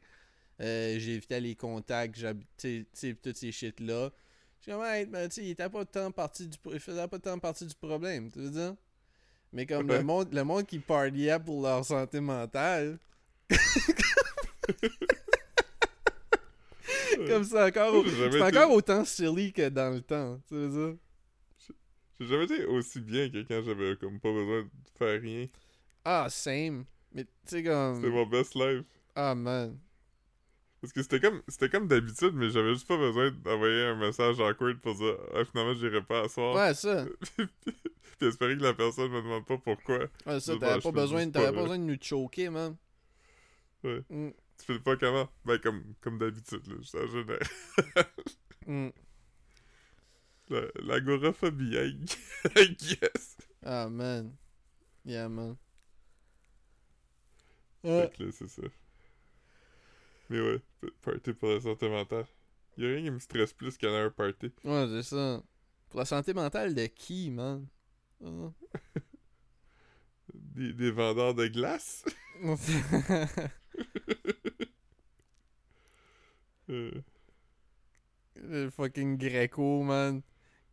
[0.62, 2.16] euh, j'évitais les contacts,
[2.58, 4.12] tu sais, toutes ces shit-là.
[4.60, 7.08] Je suis comme, hey, ben, tu sais, il était pas tant partie du, il faisait
[7.08, 8.76] pas tant partie du problème, tu veux dire?
[9.52, 13.00] Mais comme le monde, le monde qui partiait pour leur santé mentale,
[17.28, 20.98] comme c'est encore, c'est autant silly que dans le temps, tu veux dire?
[22.20, 25.48] J'ai jamais été aussi bien que quand j'avais comme pas besoin de faire rien.
[26.04, 26.86] Ah, same.
[27.14, 28.06] Mais tu sais C'était comme...
[28.08, 28.84] mon best life.
[29.16, 29.78] Ah, man.
[30.82, 34.40] Parce que c'était comme c'était comme d'habitude, mais j'avais juste pas besoin d'envoyer un message
[34.40, 36.56] awkward pour dire ah, finalement j'irai pas à soir.
[36.56, 37.06] Ouais, ça.
[37.36, 40.00] Puis espérer que la personne me demande pas pourquoi.
[40.26, 42.76] Ouais, ça, t'avais pas besoin, pas, besoin de nous choquer, man.
[43.84, 44.02] Ouais.
[44.10, 45.30] Mm, Tu fais pas comment?
[45.46, 46.76] Ben comme comme d'habitude, là.
[46.82, 48.06] Je génère.
[48.68, 48.90] mm.
[50.50, 51.76] La- L'agoraphobie,
[52.56, 53.38] I guess.
[53.64, 54.34] Ah, man.
[55.06, 55.56] Yeah, man.
[57.84, 58.64] Fait que là, c'est ça.
[60.30, 60.62] Mais ouais,
[61.02, 62.26] party pour la santé mentale.
[62.78, 64.52] Y'a rien qui me stresse plus qu'aller à un party.
[64.64, 65.44] Ouais, c'est ça.
[65.90, 67.68] Pour la santé mentale de qui, man?
[68.24, 68.52] Ah.
[70.34, 72.06] Des, des vendeurs de glace?
[76.70, 76.92] Euh,
[78.36, 80.22] le fucking Greco, man.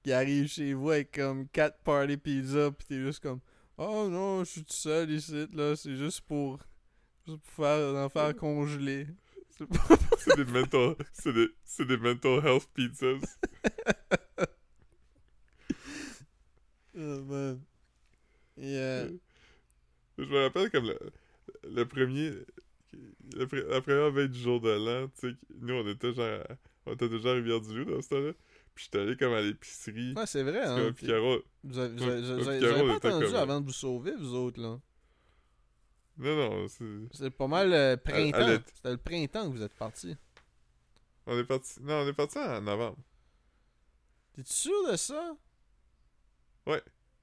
[0.03, 3.41] Qui arrive chez vous avec comme 4 party pizza, pis t'es juste comme
[3.79, 5.75] Oh non, je suis tout seul ici, là.
[5.75, 6.59] C'est juste pour.
[7.27, 9.07] Juste pour faire, en faire congeler.
[10.19, 10.95] C'est des mental...
[11.13, 13.19] C'est des, c'est des mental health pizzas.
[16.99, 17.61] Oh, man.
[18.57, 19.09] Yeah.
[20.19, 20.99] Je me rappelle comme le,
[21.69, 22.31] le premier...
[23.35, 26.41] le la première veille du jour de l'an, tu sais, nous, on était genre...
[26.87, 28.33] On était déjà à Rivière-du-Loup dans ce temps-là.
[28.75, 30.15] Puis j'étais allé comme à l'épicerie.
[30.17, 30.93] Ouais, c'est vrai, hein.
[30.95, 31.43] puis Picaro...
[31.65, 33.61] Vous avez, vous Ouais, avez- vous avez- ouais, vous avez Picaro pas attendu comme- avant
[33.61, 34.79] de vous sauver, vous autres, là.
[36.19, 36.85] Non, non, c'est...
[37.13, 38.39] C'est pas mal le printemps.
[38.39, 38.59] à.
[38.75, 40.17] C'était le printemps que vous êtes parti.
[41.27, 41.81] On est parti...
[41.83, 42.99] Non, on est parti en novembre.
[44.35, 45.37] T'es-tu sûr de ça?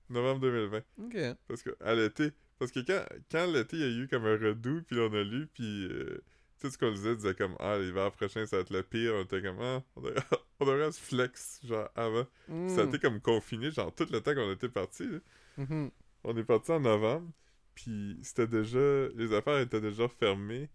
[0.09, 0.77] Novembre 2020.
[1.05, 1.37] Ok.
[1.47, 4.37] Parce que à l'été, parce que quand, quand l'été, il y a eu comme un
[4.37, 6.21] redout, puis on a lu, puis euh,
[6.59, 9.13] tu sais ce qu'on disait, disait comme ah l'hiver prochain ça va être le pire,
[9.15, 10.21] on était comme ah on devrait,
[10.59, 12.25] on devrait se flex genre avant.
[12.47, 12.89] Puis Ça a Mm.
[12.89, 15.07] été comme confiné genre tout le temps qu'on était parti.
[15.57, 15.89] Mhm.
[16.25, 17.31] On est parti en novembre,
[17.75, 20.69] puis c'était déjà les affaires étaient déjà fermées.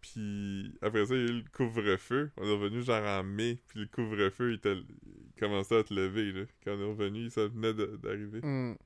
[0.00, 2.30] Puis après ça, il y a eu le couvre-feu.
[2.38, 5.90] On est revenu genre en mai, puis le couvre-feu il, était- il commençait à être
[5.94, 6.44] levé là.
[6.64, 8.40] Quand on est revenu, ça venait d'arriver.
[8.42, 8.76] Mm.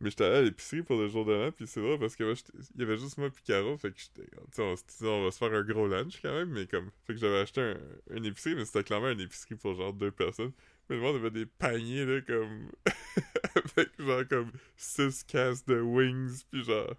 [0.00, 2.24] Mais j'étais allé à l'épicerie pour le jour de l'an, puis c'est drôle parce que
[2.24, 2.32] moi,
[2.74, 4.74] il y avait juste moi puis Caro, fait que j'étais, on
[5.06, 7.60] on va se faire un gros lunch quand même, mais comme, fait que j'avais acheté
[7.60, 7.76] un,
[8.16, 10.52] une épicerie, mais c'était clairement une épicerie pour genre deux personnes.
[10.90, 12.68] Mais le monde avait des paniers, là, comme,
[13.76, 16.94] avec genre comme six casses de wings, puis genre,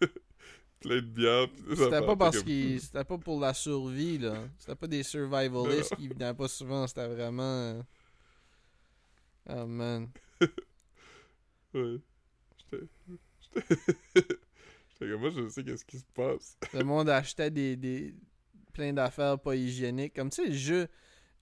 [0.80, 2.80] plein de bières, C'était pas parce comme- qu'il.
[2.80, 4.48] C'était pas pour la survie, là.
[4.58, 6.86] C'était pas des survivalists qui venaient pas souvent.
[6.88, 7.80] C'était vraiment.
[9.48, 10.08] Oh man.
[11.74, 11.98] Ouais.
[12.70, 12.84] J'étais,
[13.40, 13.66] j'étais,
[14.14, 16.56] j'étais comme, moi, je sais qu'est-ce qui se passe.
[16.74, 18.14] Le monde achetait des, des
[18.72, 20.14] plein d'affaires pas hygiéniques.
[20.14, 20.88] Comme tu sais, le jeu,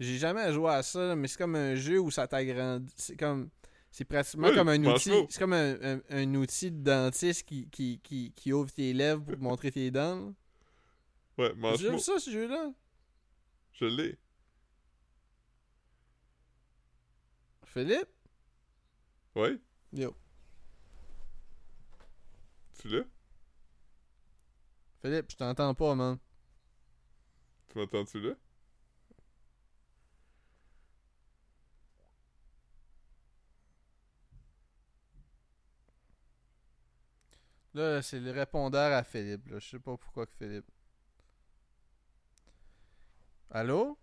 [0.00, 2.92] j'ai jamais joué à ça, mais c'est comme un jeu où ça t'agrandit.
[2.96, 3.48] C'est comme.
[3.90, 5.10] C'est pratiquement comme un outil.
[5.30, 9.24] C'est comme un, un- un outil de dentiste qui, qui, qui, qui ouvre tes lèvres
[9.24, 10.34] pour montrer tes dents.
[11.38, 11.92] Ouais, J'ai mange-moi.
[11.92, 12.72] vu ça, ce jeu-là?
[13.72, 14.18] Je l'ai.
[17.64, 18.08] Philippe?
[19.34, 19.58] Ouais,
[19.92, 20.14] Yo.
[22.78, 23.04] tu l'as?
[25.02, 26.18] Philippe, je t'entends pas, man.
[27.68, 28.34] Tu m'entends-tu là?
[37.76, 39.48] Là, c'est le répondeur à Philippe.
[39.50, 39.58] Là.
[39.58, 40.64] Je sais pas pourquoi que Philippe.
[43.50, 43.98] Allô?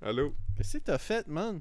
[0.00, 0.34] Allô?
[0.56, 1.60] Qu'est-ce que t'as fait, man?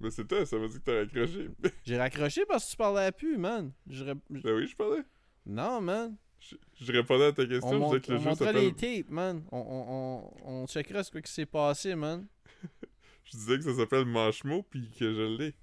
[0.00, 1.48] Ben c'est toi, ça m'a dit que t'as raccroché.
[1.84, 3.72] J'ai raccroché parce que tu parlais plus, man.
[3.88, 5.02] Je je- ben oui, je parlais.
[5.46, 6.16] Non, man.
[6.40, 9.10] Je, je répondais à ta On, question, je mont- que le on jeu les tapes,
[9.10, 9.44] man.
[9.52, 12.26] On, on, on, on checkera ce qui s'est passé, man.
[13.24, 15.54] Je disais que ça s'appelle Manchemo, puis que je l'ai.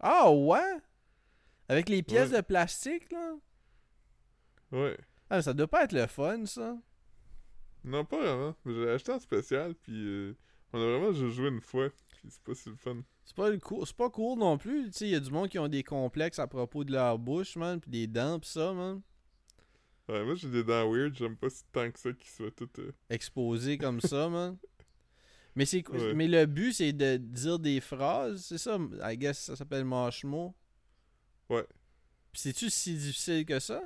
[0.00, 0.78] Ah, ouais?
[1.68, 2.38] Avec les pièces Ouais.
[2.38, 3.36] de plastique, là?
[4.72, 4.96] Ouais.
[5.30, 6.76] Ah, mais ça doit pas être le fun, ça.
[7.84, 8.54] Non, pas vraiment.
[8.66, 10.36] J'ai acheté en spécial, puis euh,
[10.72, 13.02] on a vraiment joué une fois, puis c'est pas si le fun.
[13.24, 14.86] C'est pas, cou- c'est pas cool non plus.
[14.90, 17.56] Tu sais, y a du monde qui ont des complexes à propos de leur bouche,
[17.56, 17.80] man.
[17.80, 19.00] Pis des dents, pis ça, man.
[20.08, 22.80] Ouais, moi j'ai des dents weird, j'aime pas si tant que ça qu'ils soient toutes...
[22.80, 24.56] euh, Exposés comme ça, man.
[25.54, 26.14] Mais, c'est, Ouais.
[26.14, 28.44] mais le but, c'est de dire des phrases.
[28.46, 30.54] C'est ça, I guess, ça s'appelle mâche-mot.
[31.50, 31.64] Ouais.
[32.32, 33.82] Pis c'est-tu si difficile que ça?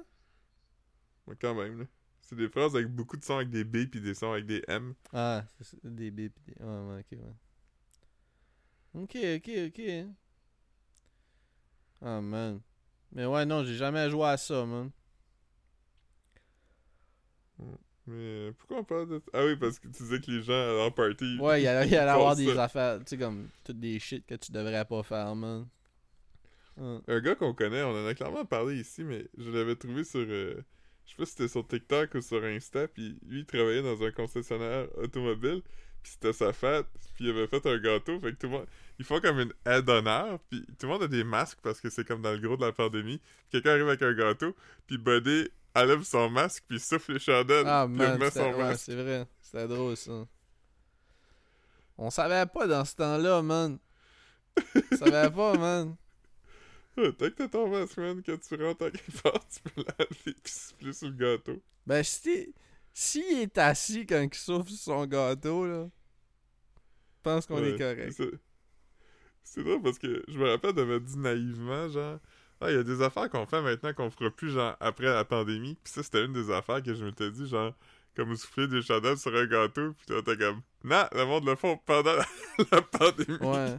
[1.34, 1.84] Quand même, là.
[2.20, 4.62] C'est des phrases avec beaucoup de sons avec des B, puis des sons avec des
[4.68, 4.94] M.
[5.12, 6.54] Ah, c'est ça, des B pis des...
[6.64, 7.34] Ouais, ouais, ok, ouais.
[9.02, 10.06] Ok, ok, ok.
[12.02, 12.60] Ah, man.
[13.12, 14.90] Mais ouais, non, j'ai jamais joué à ça, man.
[18.08, 19.22] Mais pourquoi on parle de...
[19.32, 21.38] Ah oui, parce que tu disais que les gens à leur party...
[21.40, 22.64] Ouais, il il allait avoir des ça.
[22.64, 25.66] affaires, tu sais, comme toutes des shit que tu devrais pas faire, man.
[26.80, 27.02] Hein.
[27.08, 30.20] Un gars qu'on connaît, on en a clairement parlé ici, mais je l'avais trouvé sur...
[30.20, 30.62] euh,
[31.06, 34.02] Je sais pas si c'était sur TikTok ou sur Insta, puis lui, il travaillait dans
[34.02, 35.62] un concessionnaire automobile,
[36.02, 38.66] puis c'était sa fête, puis il avait fait un gâteau, fait que tout le monde...
[38.98, 41.90] Ils font comme une aide d'honneur, puis tout le monde a des masques parce que
[41.90, 43.18] c'est comme dans le gros de la pandémie.
[43.18, 47.66] Puis quelqu'un arrive avec un gâteau, puis Buddy enlève son masque, puis souffle les chandelles,
[47.66, 48.84] Ah, puis man, c'était- son ouais, masque.
[48.86, 49.26] c'est vrai.
[49.42, 50.26] C'était drôle, ça.
[51.98, 53.78] On savait pas dans ce temps-là, man.
[54.92, 55.94] On savait pas, man.
[56.98, 59.82] Ah, Tant que t'as ton masque, man, quand tu rentres en quelque part, tu peux
[59.82, 61.62] l'enlever, puis souffler sur le gâteau.
[61.86, 62.54] Ben, si
[62.94, 67.78] S'il est assis quand il souffle sur son gâteau, là, je pense qu'on Ouais, est
[67.78, 68.12] correct.
[69.44, 72.18] c'est- drôle parce que je me rappelle d'avoir dit naïvement, genre,
[72.60, 75.24] ah, il y a des affaires qu'on fait maintenant qu'on fera plus, genre, après la
[75.24, 75.76] pandémie.
[75.84, 77.74] Puis ça, c'était une des affaires que je m'étais dit, genre,
[78.16, 79.92] comme souffler des chandelles sur un gâteau.
[79.92, 82.24] Puis t'es comme, non, le monde le font pendant la,
[82.72, 83.36] la pandémie.
[83.40, 83.76] Ouais.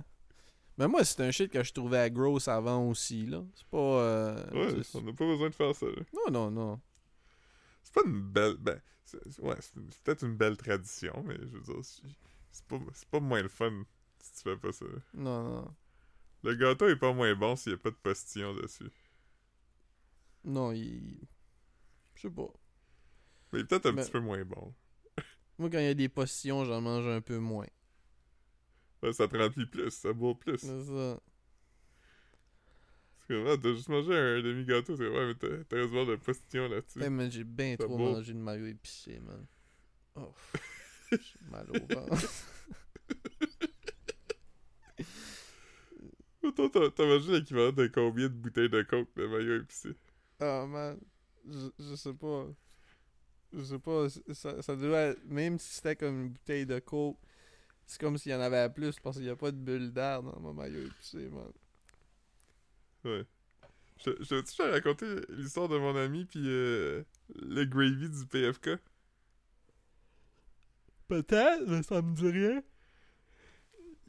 [0.77, 3.43] Mais moi, c'est un shit que je trouvais gross avant aussi, là.
[3.55, 3.77] C'est pas.
[3.77, 6.03] euh, Ouais, on n'a pas besoin de faire ça, là.
[6.13, 6.81] Non, non, non.
[7.83, 8.57] C'est pas une belle.
[8.57, 12.03] Ben, c'est, ouais, c'est peut-être une belle tradition, mais je veux dire, c'est,
[12.51, 13.71] c'est pas, c'est pas moins le fun
[14.19, 14.85] si tu fais pas ça.
[15.13, 15.75] Non, non.
[16.43, 18.91] Le gâteau est pas moins bon s'il y a pas de postillon dessus.
[20.43, 21.17] Non, il.
[22.15, 22.53] Je sais pas.
[23.51, 24.73] Mais il est peut-être un Mais- petit peu moins bon.
[25.57, 27.65] Moi, quand il y a des postillons, j'en mange un peu moins.
[29.13, 30.57] Ça te remplit plus, ça boit plus.
[30.57, 31.19] C'est ça.
[33.19, 36.15] C'est comme, ah, t'as juste mangé un demi-gâteau, c'est ouais, mais t'as, t'as raison de
[36.15, 36.99] postillon là-dessus.
[37.09, 38.11] Man, j'ai bien trop boit.
[38.13, 39.45] mangé de maillot épicé, man.
[40.15, 40.33] Oh.
[41.11, 42.33] J'ai mal au ventre.
[46.43, 49.89] Attends, t'as, t'as mangé l'équivalent de combien de bouteilles de coke de maillot épicé?
[50.41, 50.97] Oh, man.
[51.49, 52.47] Je, je sais pas.
[53.53, 54.07] Je sais pas.
[54.33, 57.17] Ça, ça doit être- Même si c'était comme une bouteille de coke,
[57.87, 60.21] c'est comme s'il y en avait plus parce qu'il y a pas de bulle d'air
[60.21, 61.51] dans mon maillot épicé, man.
[63.05, 63.25] Ouais.
[64.05, 67.03] Je, je déjà raconté l'histoire de mon ami pis euh,
[67.35, 68.71] le gravy du PFK?
[71.07, 72.61] Peut-être, mais ça me dit rien.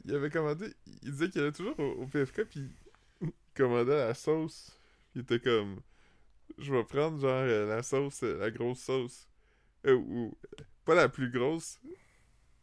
[0.05, 2.69] Il avait commandé, il disait qu'il allait toujours au, au PFK pis
[3.21, 4.77] il commandait la sauce.
[5.15, 5.81] Il était comme,
[6.57, 9.27] je vais prendre genre euh, la sauce, euh, la grosse sauce.
[9.85, 10.37] Euh, ou,
[10.85, 11.79] pas la plus grosse,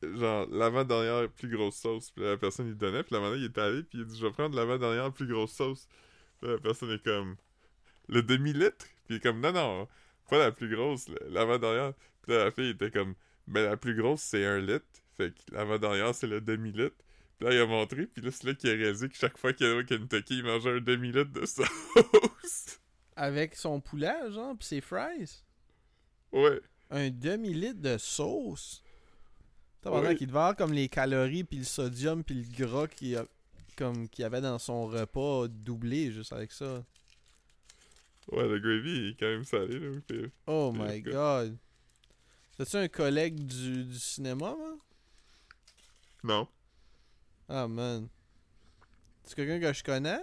[0.03, 2.11] genre l'avant-dernière plus grosse sauce.
[2.11, 4.27] Puis la personne il donnait, puis la manière il est allé, puis il dit, je
[4.27, 5.89] vais prendre l'avant-dernière plus grosse sauce.
[6.41, 7.37] Puis la personne est comme,
[8.09, 8.87] le demi-litre?
[9.07, 9.89] Puis il est comme, non, non,
[10.29, 11.93] pas la plus grosse, l'avant-dernière.
[12.23, 13.15] Puis là, la fille était comme,
[13.47, 14.87] ben la plus grosse c'est un litre.
[15.17, 16.97] Fait que l'avant-dernière c'est le demi-litre.
[17.39, 19.53] Puis là, il a montré, puis là, c'est là qu'il a réalisé que chaque fois
[19.53, 22.81] qu'il allait au Kentucky, il mangeait un demi-litre de sauce.
[23.15, 25.43] Avec son poulet, genre, pis ses fries?
[26.33, 26.61] ouais.
[26.89, 28.83] Un demi-litre de sauce?
[29.91, 30.17] Ouais.
[30.17, 34.41] qu'il devait avoir comme les calories, puis le sodium, puis le gras qu'il y avait
[34.41, 36.85] dans son repas doublé juste avec ça.
[38.33, 40.29] Ouais, le gravy il est quand même salé, là.
[40.47, 41.57] Oh my god.
[42.57, 44.79] C'est-tu un collègue du, du cinéma, man?
[46.25, 46.49] Non.
[47.49, 48.09] Ah, man.
[49.23, 50.21] C'est quelqu'un que je connais?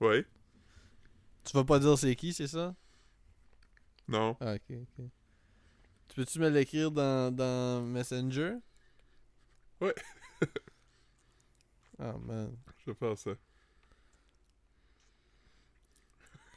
[0.00, 0.24] Ouais.
[1.44, 2.74] Tu vas pas dire c'est qui, c'est ça?
[4.06, 4.36] Non.
[4.40, 5.04] Ah, ok, ok.
[6.14, 8.54] Tu peux-tu me l'écrire dans, dans Messenger?
[9.80, 9.94] Ouais.
[11.98, 12.56] oh man.
[12.78, 13.32] Je vais faire ça.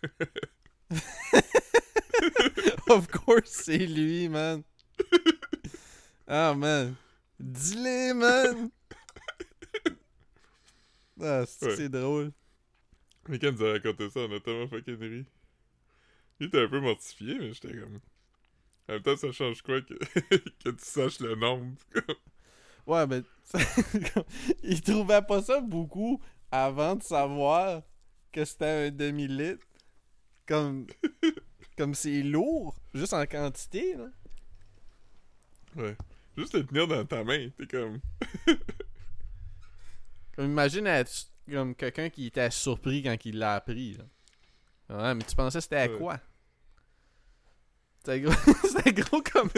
[2.89, 4.63] of course, c'est lui, man.
[6.27, 6.95] Ah, man.
[7.39, 8.69] Dis-le, man.
[11.19, 11.75] Ah, c'est Ouais.
[11.77, 12.31] c'est drôle?
[13.27, 15.25] Mais quand nous a raconté ça, on a tellement fucking ri.
[16.39, 17.99] Il était un peu mortifié, mais j'étais comme.
[18.89, 19.93] En même temps, ça change quoi que,
[20.63, 21.75] que tu saches le nombre?
[22.85, 23.21] Ouais, mais
[24.63, 26.21] il trouvait pas ça beaucoup
[26.51, 27.81] avant de savoir
[28.31, 29.65] que c'était un demi-litre.
[30.47, 30.87] Comme
[31.77, 34.07] comme c'est lourd, juste en quantité, là.
[35.75, 35.95] Ouais.
[36.37, 37.99] Juste le tenir dans ta main, t'es comme.
[40.35, 41.11] Comme imagine être
[41.49, 44.05] comme quelqu'un qui était surpris quand il l'a appris, là.
[44.97, 45.97] Ouais, mais tu pensais que c'était à Ouais.
[45.97, 46.19] quoi?
[48.63, 49.49] C'était gros, comme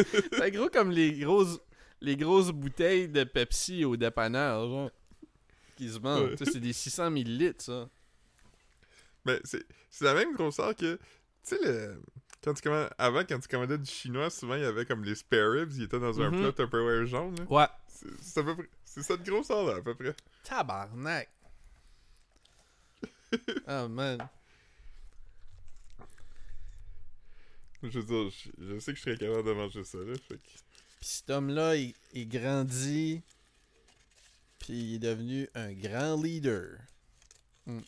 [0.52, 1.60] gros comme les grosses
[2.02, 4.92] les grosses bouteilles de Pepsi au dépanneur, genre
[5.76, 6.30] qui se vendent.
[6.32, 6.36] Ouais.
[6.38, 7.90] C'est des 600 millilitres, ça.
[9.26, 9.66] Mais c'est
[10.02, 10.96] la même grosseur que.
[10.96, 11.00] Tu
[11.44, 12.02] sais, le.
[12.42, 12.90] Quand tu commandes...
[12.98, 15.84] Avant, quand tu commandais du chinois, souvent il y avait comme les spare ribs, ils
[15.84, 16.40] étaient dans un Mhm.
[16.40, 17.36] plat Tupperware jaune.
[17.38, 17.44] là.
[17.50, 17.68] Ouais.
[18.22, 18.70] C'est peu près.
[18.86, 20.16] C'est cette grosseur-là, à peu près.
[20.44, 21.30] Tabarnak.
[23.68, 24.18] oh man.
[27.84, 30.14] Je veux dire, je, je sais que je serais capable de manger ça, là.
[30.28, 30.50] Fait que.
[31.00, 33.22] Puis cet homme-là, il, il grandit.
[34.60, 36.78] Puis il est devenu un grand leader.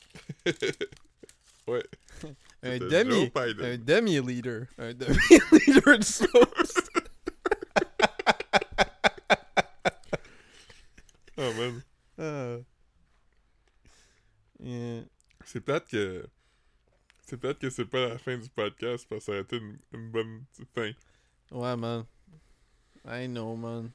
[1.67, 1.83] Ouais.
[2.63, 3.31] Un demi.
[3.35, 4.65] Un demi-leader.
[4.77, 6.73] Un demi-leader de sauce.
[11.37, 11.81] Oh man.
[12.17, 12.57] Ah.
[14.59, 15.03] Yeah.
[15.45, 16.25] C'est peut-être que.
[17.31, 19.77] C'est peut-être que c'est pas la fin du podcast parce que ça aurait été une,
[19.93, 20.43] une bonne
[20.75, 20.91] fin.
[21.49, 22.03] Ouais, man.
[23.07, 23.89] I know, man.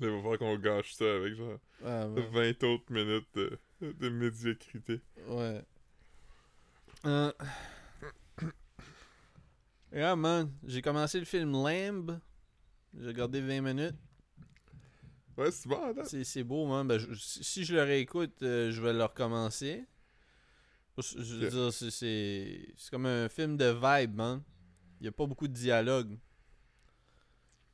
[0.00, 2.24] Il va falloir qu'on gâche ça avec genre Ah, man.
[2.30, 5.00] 20 autres minutes de, de médiocrité.
[5.26, 5.60] Ouais.
[7.04, 7.32] Euh...
[9.92, 10.52] Yeah, man.
[10.64, 12.20] J'ai commencé le film Lamb.
[12.96, 13.96] J'ai regardé 20 minutes.
[15.36, 16.04] Ouais, c'est bon, attends.
[16.22, 16.86] C'est beau, man.
[16.86, 19.84] Ben, je- si je le réécoute, euh, je vais le recommencer.
[20.98, 24.42] Je, je veux dire, c'est- c'est c'est comme un film de vibe, man.
[25.00, 26.18] Il n'y a pas beaucoup de dialogue.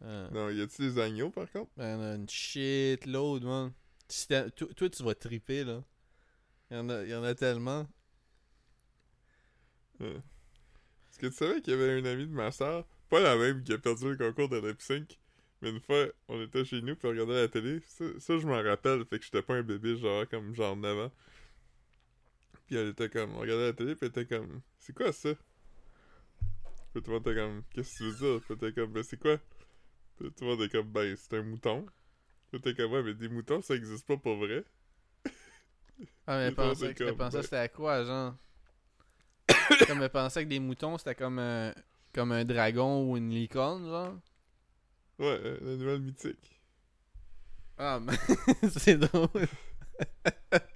[0.02, 1.70] Euh, Non, y a-tu des agneaux par contre?
[1.76, 3.72] ben, il y en a une shitload, man.
[4.08, 5.84] Si t'as- toi, toi, tu vas triper, là.
[6.70, 7.86] Il y en a, y en a tellement.
[10.00, 13.62] Est-ce que tu savais qu'il y avait un ami de ma soeur, pas la même
[13.62, 15.18] qui a perdu le concours de lip sync,
[15.60, 17.80] mais une fois, on était chez nous puis on regardait la télé.
[17.86, 20.98] Ça, ça, je m'en rappelle, fait que j'étais pas un bébé, genre comme genre 9
[20.98, 21.12] ans.
[22.72, 25.34] Puis elle était comme, on regardait la télé puis elle était comme, c'est quoi ça?
[26.94, 28.40] Puis tout le monde était comme, qu'est-ce que tu veux dire?
[28.40, 29.36] Puis elle était comme, ben c'est quoi?
[30.16, 31.82] Puis tout le monde était comme, ben c'est un mouton.
[31.82, 31.92] Puis
[32.54, 34.64] elle était comme, ouais, mais des moutons ça existe pas pour vrai.
[36.26, 38.36] Ah, mais elle pensait, que- ben- que c'était à quoi, genre?
[39.86, 41.74] comme elle pensait que des moutons, c'était comme un,
[42.14, 44.14] comme un dragon ou une licorne, genre?
[45.18, 46.58] Ouais, un animal mythique.
[47.76, 48.16] Ah, mais
[48.78, 49.28] c'est drôle.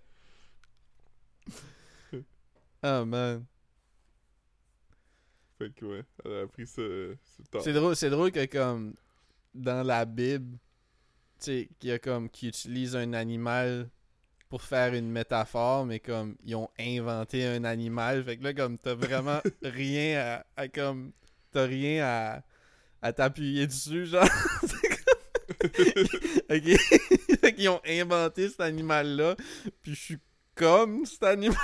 [2.86, 3.44] ah, man.
[5.58, 7.14] Fait que ouais, elle a appris ça, euh,
[7.60, 8.94] c'est drôle, c'est drôle que comme
[9.54, 10.58] dans la Bible,
[11.38, 13.88] tu sais, qu'il y a comme qui utilise un animal
[14.50, 18.78] pour faire une métaphore, mais comme ils ont inventé un animal, fait que là comme
[18.78, 21.12] t'as vraiment rien à, à comme
[21.50, 22.42] t'as rien à,
[23.02, 24.28] à t'appuyer dessus, genre.
[26.48, 26.62] Ok,
[27.40, 29.36] fait qu'ils ont inventé cet animal là,
[29.82, 30.18] puis je suis
[30.54, 31.56] comme cet animal.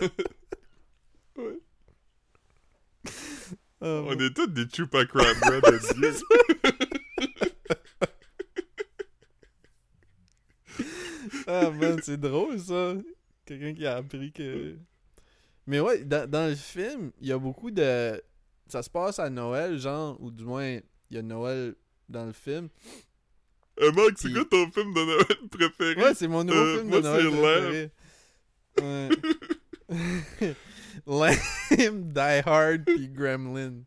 [1.36, 1.58] Ouais.
[3.80, 6.12] Oh, On est tous des chupacabra de Dieu.
[11.46, 12.94] Ah man, c'est drôle ça.
[13.44, 14.76] Quelqu'un qui a appris que.
[15.66, 18.20] Mais ouais, dans, dans le film, il y a beaucoup de.
[18.68, 21.74] Ça se passe à Noël, genre, ou du moins, il y a Noël
[22.08, 22.68] dans le film.
[23.80, 26.02] Euh, Marc, c'est quoi ton film de Noël préféré?
[26.02, 27.30] Ouais, c'est mon nouveau Euh, film moi, de Noël.
[27.30, 27.90] préféré.
[28.80, 29.08] Ouais.
[31.06, 33.82] Lamb, Die Hard, puis Gremlin.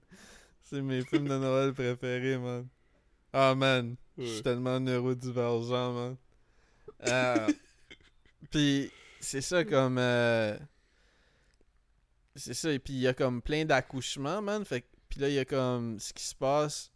[0.64, 2.68] C'est mes films de Noël préférés, man.
[3.34, 3.96] Ah, man.
[4.18, 6.18] Je suis tellement neurodivergent, man.
[7.08, 7.48] Euh,
[8.52, 9.98] puis c'est ça comme...
[9.98, 10.58] euh,
[12.36, 14.66] c'est ça, et puis il y a comme plein d'accouchements, man.
[14.66, 16.00] Fait puis là, il y a comme...
[16.00, 16.92] Ce qui se passe...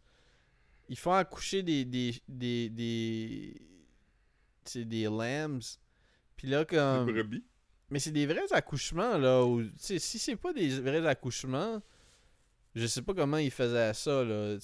[0.88, 1.84] Ils font accoucher des...
[1.84, 2.14] des...
[2.28, 2.68] des...
[2.68, 3.62] des...
[4.64, 5.62] C'est des lambs.
[6.36, 7.06] Puis là, Des comme...
[7.06, 7.44] brebis?
[7.92, 9.44] Mais c'est des vrais accouchements, là.
[9.44, 11.82] Où, si c'est pas des vrais accouchements,
[12.74, 14.56] Je sais pas comment ils faisaient ça, là.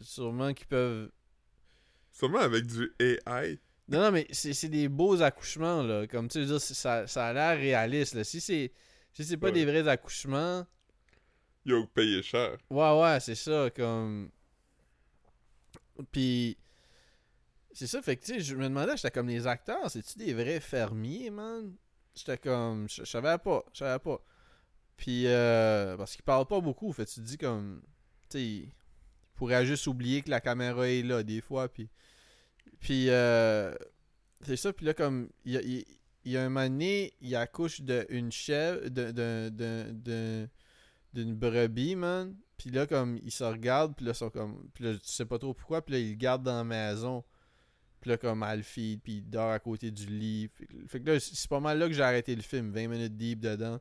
[0.00, 1.10] Sûrement qu'ils peuvent.
[2.12, 3.58] Sûrement avec du AI.
[3.88, 6.06] Non, non, mais c'est des beaux accouchements, là.
[6.06, 8.22] Comme tu sais, ça, ça a l'air réaliste, là.
[8.22, 8.70] Si c'est
[9.12, 9.52] si c'est pas Ouais.
[9.52, 10.64] des vrais accouchements.
[11.64, 12.58] Ils ont payé cher.
[12.70, 14.30] Ouais, ouais, c'est ça, comme.
[16.12, 16.56] Puis.
[17.72, 20.32] C'est ça, fait que, tu sais, je me demandais, j'étais comme les acteurs, c'est-tu des
[20.34, 21.74] vrais fermiers, man?
[22.14, 22.88] J'étais comme.
[22.88, 24.20] Je savais pas, je savais pas.
[24.96, 27.82] Puis, euh, parce qu'ils parlent pas beaucoup, fait tu te dis comme.
[28.28, 28.72] Tu sais, ils
[29.34, 31.88] pourraient juste oublier que la caméra est là, des fois, puis.
[32.80, 33.74] Puis, euh,
[34.42, 35.30] c'est ça, puis là, comme.
[35.44, 35.84] Il y a, il-
[36.24, 40.48] il y a un moment donné, il accouche d'une chèvre, d'un- d'un- d'un- d'un-
[41.12, 42.36] d'une brebis, man.
[42.56, 44.68] Puis là, comme, ils se regardent, puis là, sont comme...
[44.78, 47.24] Là, tu sais pas trop pourquoi, puis là, ils le gardent dans la maison.
[48.02, 50.50] Puis là, comme, elle le feed, puis il dort à côté du lit.
[50.88, 53.38] Fait que- là, c'est pas mal là que j'ai arrêté le film, 20 minutes deep
[53.40, 53.80] dedans.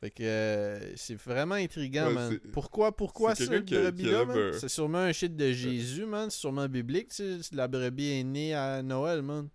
[0.00, 2.38] Fait que euh, c'est vraiment intriguant, Ouais, man.
[2.52, 4.52] Pourquoi, pourquoi qui- qui brebis-là, man?
[4.58, 6.28] C'est sûrement un shit de Jésus, man.
[6.30, 7.54] C'est sûrement biblique, tu sais.
[7.54, 9.48] La brebis est née à Noël, man.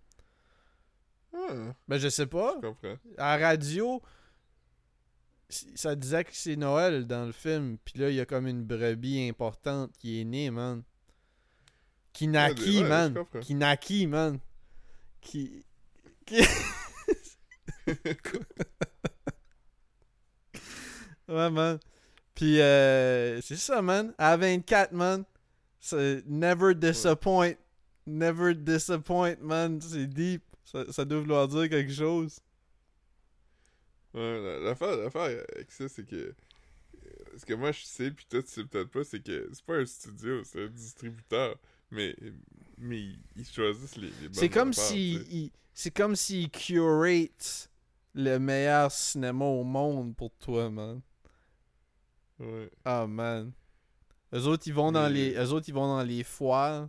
[1.34, 2.54] Ah, Ben, je sais pas.
[2.62, 2.96] je comprends.
[3.18, 4.00] À la radio,
[5.48, 7.76] ça disait que c'est Noël dans le film.
[7.84, 10.82] Puis là, il y a comme une brebis importante qui est née, man.
[12.16, 13.14] Qui naquit, ouais, man.
[13.50, 14.38] naquit, man.
[15.20, 15.62] Qui.
[16.24, 16.40] qui...
[21.28, 21.78] ouais, man.
[22.34, 24.14] Puis, euh, c'est ça, man.
[24.16, 25.24] À 24, man.
[25.78, 27.52] C'est never disappoint.
[28.06, 29.78] Never disappoint, man.
[29.80, 30.42] C'est deep.
[30.64, 32.38] Ça, ça doit vouloir dire quelque chose.
[34.14, 36.34] Ouais, la- l'affaire, l'affaire avec ça, c'est que.
[37.36, 39.76] Ce que moi je sais, puis toi tu sais peut-être pas, c'est que c'est pas
[39.76, 41.56] un studio, c'est un distributeur.
[41.90, 42.16] Mais,
[42.78, 43.00] mais
[43.36, 47.70] ils- choisissent les, les C'est comme si c'est comme s'ils curate
[48.14, 51.00] le meilleur cinéma au monde pour toi, man.
[52.38, 52.70] Ouais.
[52.84, 53.52] Ah man.
[54.34, 56.88] Eux autres ils vont dans les eux autres ils vont dans les foires.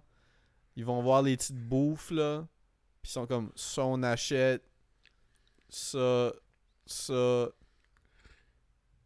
[0.76, 2.48] Ils vont voir les petites bouffes là.
[3.02, 4.64] Puis ils sont comme ça on achète
[5.70, 6.34] ça
[6.86, 7.50] ça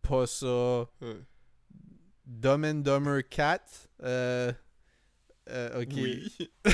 [0.02, 1.20] pas ça ouais.
[2.26, 4.52] Dumb and Dumber 4 euh,
[5.52, 5.94] euh, OK.
[5.94, 6.52] Oui.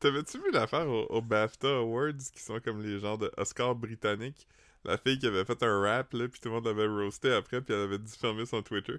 [0.00, 3.30] T'avais-tu vu l'affaire au, au BAFTA Awards qui sont comme les genres de
[3.74, 4.46] britanniques?
[4.84, 7.60] La fille qui avait fait un rap, là, puis tout le monde l'avait roasté après,
[7.60, 8.96] puis elle avait dû fermer son Twitter.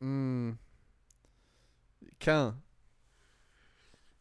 [0.00, 0.52] Hmm.
[2.20, 2.54] Quand?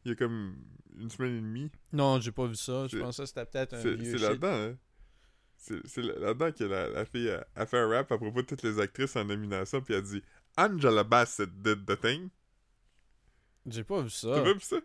[0.03, 0.57] Il y a comme
[0.97, 1.71] une semaine et demie.
[1.93, 2.87] Non, j'ai pas vu ça.
[2.87, 4.77] Je pensais que c'était peut-être un C'est vieux c'est là-dedans, hein?
[5.57, 8.41] C'est c'est là- là-dedans que la, la fille a, a fait un rap à propos
[8.41, 10.23] de toutes les actrices en nomination, puis elle a dit
[10.59, 12.29] Angela Bassett did the thing.
[13.65, 14.33] J'ai pas vu ça.
[14.33, 14.75] T'as pas vu ça?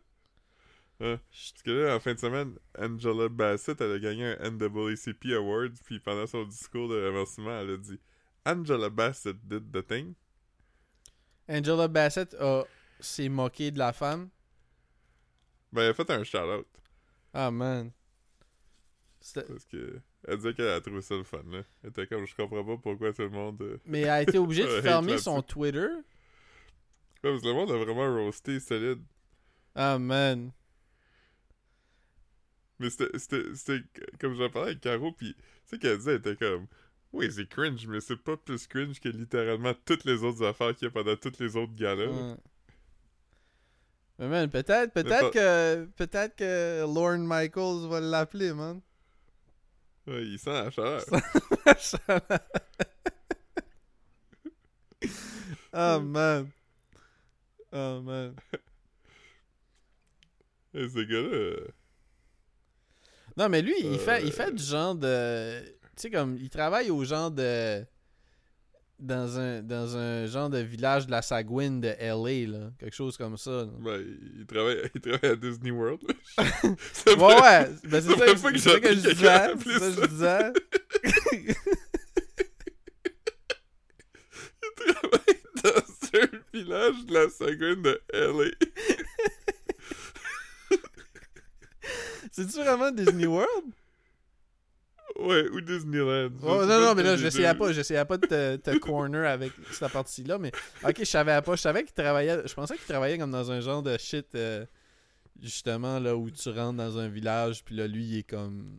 [1.00, 1.18] Ouais.
[1.30, 5.74] Parce que là, en fin de semaine, Angela Bassett, elle a gagné un NAACP Awards,
[5.84, 7.98] puis pendant son discours de remerciement, elle a dit
[8.46, 10.14] Angela Bassett did the thing.
[11.48, 12.62] Angela Bassett a
[13.00, 14.30] s'est moquée de la femme.
[15.72, 16.68] Ben, elle a fait un shout-out.
[17.32, 17.90] Ah man.
[19.18, 20.00] Parce que.
[20.26, 21.62] Elle disait qu'elle a trouvé ça le fun, là.
[21.82, 23.60] Elle était comme, je comprends pas pourquoi tout le monde.
[23.62, 25.88] euh, Mais elle a été obligée de fermer son Twitter.
[27.22, 29.02] Ouais, parce que le monde a vraiment roasté solide.
[29.74, 30.50] Ah man.
[32.78, 33.80] Mais c'était,
[34.20, 36.66] comme j'en parlais avec Caro, puis tu sais qu'elle disait, elle était comme,
[37.12, 40.86] oui, c'est cringe, mais c'est pas plus cringe que littéralement toutes les autres affaires qu'il
[40.86, 42.06] y a pendant toutes les autres galas.
[42.06, 42.34] Ouais.
[44.18, 48.80] Mais man, peut-être peut-être que peut-être que Lorne Michaels va l'appeler, man.
[50.06, 51.02] Ouais, il sent la chaleur.
[55.72, 56.50] Ah man.
[57.72, 58.34] Oh man.
[60.74, 61.68] Et ce gars-là, euh,
[63.36, 64.32] Non, mais lui, il fait, il Euh.
[64.32, 65.60] fait du genre de.
[65.96, 67.84] Tu sais, comme, il travaille au genre de.
[69.06, 72.70] Dans un, dans un genre de village de la Sagouine de LA, là.
[72.78, 73.50] Quelque chose comme ça.
[73.50, 73.66] là.
[73.80, 74.02] ben,
[74.38, 76.00] il travaille, il travaille à Disney World.
[76.38, 77.68] Ouais, ouais.
[77.84, 79.14] Ben, c'est Ça que- que ça que je disais.
[79.62, 80.52] C'est ça que je disais.
[84.62, 88.50] Il travaille dans un village de la Sagouine de LA.
[92.32, 93.72] C'est-tu vraiment Disney World?
[95.18, 96.30] Ouais, ou Disneyland.
[96.42, 99.92] Oh, non, non, mais là, j'essayais pas, j'essayais pas de te, te corner avec cette
[99.92, 100.50] partie-là, mais
[100.84, 101.54] ok, je savais pas.
[101.54, 104.66] Je savais qu'il travaillait, je pensais qu'il travaillait comme dans un genre de shit, euh,
[105.40, 108.78] justement, là, où tu rentres dans un village, puis là, lui, il est comme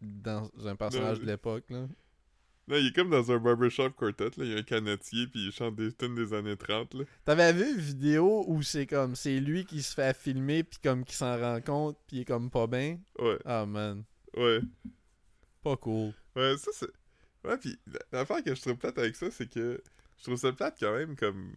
[0.00, 1.86] dans un personnage Non, de l'époque, là.
[2.66, 4.44] Non, il est comme dans un barbershop quartet, là.
[4.44, 7.04] Il y a un canetier, puis il chante des tunes des années 30, là.
[7.24, 11.04] T'avais vu une vidéo où c'est comme, c'est lui qui se fait filmer, puis comme
[11.04, 12.98] qui s'en rend compte, puis il est comme pas bien?
[13.18, 14.04] Ouais, Ah, man.
[14.36, 14.60] ouais.
[15.64, 16.12] Pas cool.
[16.36, 16.90] Ouais, ça, c'est...
[17.44, 19.82] Ouais, pis la- l'affaire que je trouve plate avec ça, c'est que
[20.18, 21.54] je trouve ça plate quand même comme.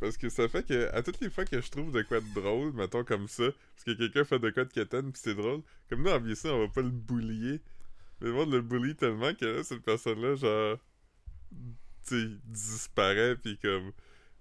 [0.00, 2.34] Parce que ça fait que à toutes les fois que je trouve de quoi de
[2.34, 3.44] drôle, mettons comme ça,
[3.74, 6.48] parce que quelqu'un fait de quoi de quétaine pis c'est drôle, comme nous en BC,
[6.50, 7.60] on va pas le boulier.
[8.20, 10.78] Mais le monde le bully tellement que là, cette personne-là, genre.
[12.06, 13.92] Tu sais, disparaît pis comme.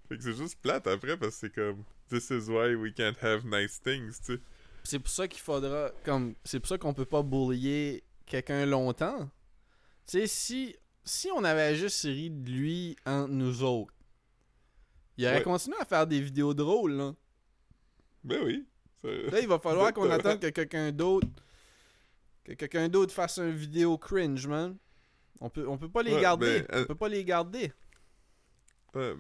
[0.09, 1.84] Fait que c'est juste plate après parce que c'est comme.
[2.09, 4.39] This is why we can't have nice things, tu sais.
[4.84, 5.91] C'est pour ça qu'il faudra.
[6.03, 9.30] comme C'est pour ça qu'on peut pas bullier quelqu'un longtemps.
[10.05, 13.93] Tu sais, si, si on avait juste ri de lui entre nous autres,
[15.17, 15.43] il aurait Ouais.
[15.43, 17.13] continué à faire des vidéos drôles, là.
[18.24, 18.65] Ben oui.
[19.03, 21.28] Là, il va falloir qu'on attende que quelqu'un d'autre.
[22.45, 24.78] Que quelqu'un d'autre fasse une vidéo cringe, man.
[25.41, 26.61] On peut, on peut pas les Ouais, garder.
[26.61, 27.71] ben, euh, On peut pas les garder.
[28.95, 29.15] Ouais,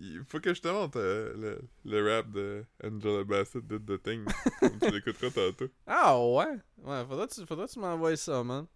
[0.00, 4.02] il faut que je te montre euh, le, le rap de Angela Bassett de The
[4.02, 4.24] Thing.
[4.60, 5.68] comme tu l'écouteras tantôt.
[5.86, 6.58] Ah ouais?
[6.78, 8.66] Ouais, faudra que tu, faudra que tu m'envoies ça, man.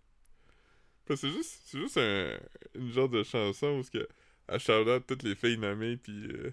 [1.14, 2.38] C'est juste, c'est juste un,
[2.74, 4.06] une genre de chanson où que,
[4.46, 6.50] elle shout out toutes les filles nommées, puis euh,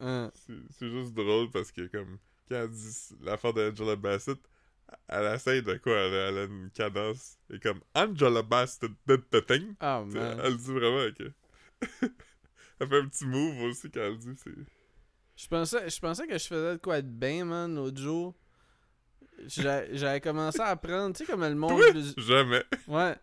[0.00, 0.30] Hein.
[0.34, 4.38] c'est c'est juste drôle parce que, comme, quand elle dit l'affaire d'Angela Bassett,
[5.08, 5.92] elle essaye de quoi?
[5.94, 7.38] Elle, a- elle a une cadence.
[7.50, 9.74] Et comme, Angela Bassett de The Thing.
[9.80, 10.40] Ah, man.
[10.42, 11.32] Elle le dit vraiment que.
[12.82, 14.30] elle fait un petit move aussi quand elle le dit.
[14.42, 14.50] C'est...
[15.36, 18.34] Je pensais, je pensais que je faisais de quoi être bien, man, l'autre jour.
[19.46, 21.80] J'a- J'avais commencé à apprendre, tu sais, comme le monde.
[21.90, 22.62] Plus- Jamais.
[22.86, 23.14] Ouais.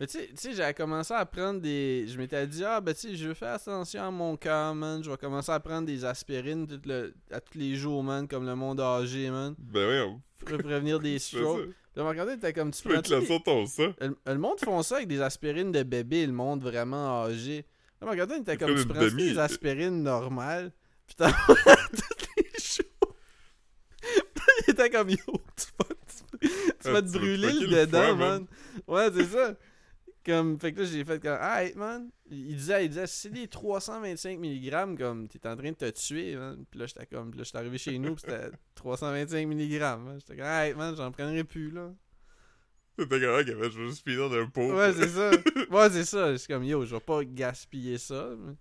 [0.00, 2.04] Mais tu sais- tu j'avais commencé à prendre des.
[2.08, 5.04] Je m'étais dit, ah, ben, tu sais, je vais faire attention à mon cœur, man.
[5.04, 8.44] Je vais commencer à prendre des aspirines tout le- à tous les jours, man, comme
[8.44, 9.54] le monde âgé, man.
[9.58, 11.68] Ben oui, on Pour prévenir des tu strokes.
[11.94, 13.84] Me regardait, t'es comme, tu Tu peux sur ton ça.
[14.00, 17.64] le, le monde font ça avec des aspirines de bébé, le monde vraiment âgé.
[18.00, 19.30] Là, me regardait, t'es Ils comme, tu prends demi.
[19.30, 20.72] des aspirines normales,
[21.06, 23.14] pis t'en prends tous les jours.
[24.66, 25.86] Il était comme, yo, tu vas,
[26.40, 26.52] tu, tu
[26.84, 28.46] Ah, vas te brûler le dedans, man.
[28.86, 29.54] Ouais, c'est ça.
[30.24, 32.10] Comme, fait que là, j'ai fait comme, hey, man.
[32.30, 35.90] Il disait, il disait, si c'est des 325 mg, comme, t'es en train de te
[35.90, 36.64] tuer, man.
[36.70, 39.58] Pis là, j'étais comme, pis là, j'étais arrivé chez nous, pis c'était 325 mg.
[40.18, 41.90] J'étais comme, hey, man, j'en prendrai plus, là.
[43.02, 44.74] C'était comme, ok, ben, je veux juste finir d'un pot.
[44.74, 45.30] Ouais, c'est ça.
[45.70, 46.36] Ouais, c'est ça.
[46.36, 48.30] C'est comme, yo, je vais pas gaspiller ça.
[48.38, 48.54] mais-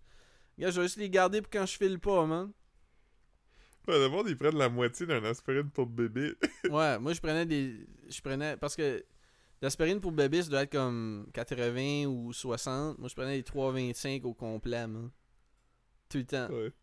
[0.60, 2.52] Gars, je vais juste les garder pour quand je file pas, man.
[3.88, 6.34] Ouais, monde, ils prennent la moitié d'un aspirine pour bébé.
[6.70, 7.88] Ouais, moi, je prenais des.
[8.10, 8.58] Je prenais.
[8.58, 9.04] Parce que
[9.62, 12.98] l'aspirine pour bébé, ça doit être comme 80 ou 60.
[13.00, 15.10] Moi, je prenais les 3,25 au complet, man.
[16.10, 16.50] Tout le temps.
[16.50, 16.74] Ouais.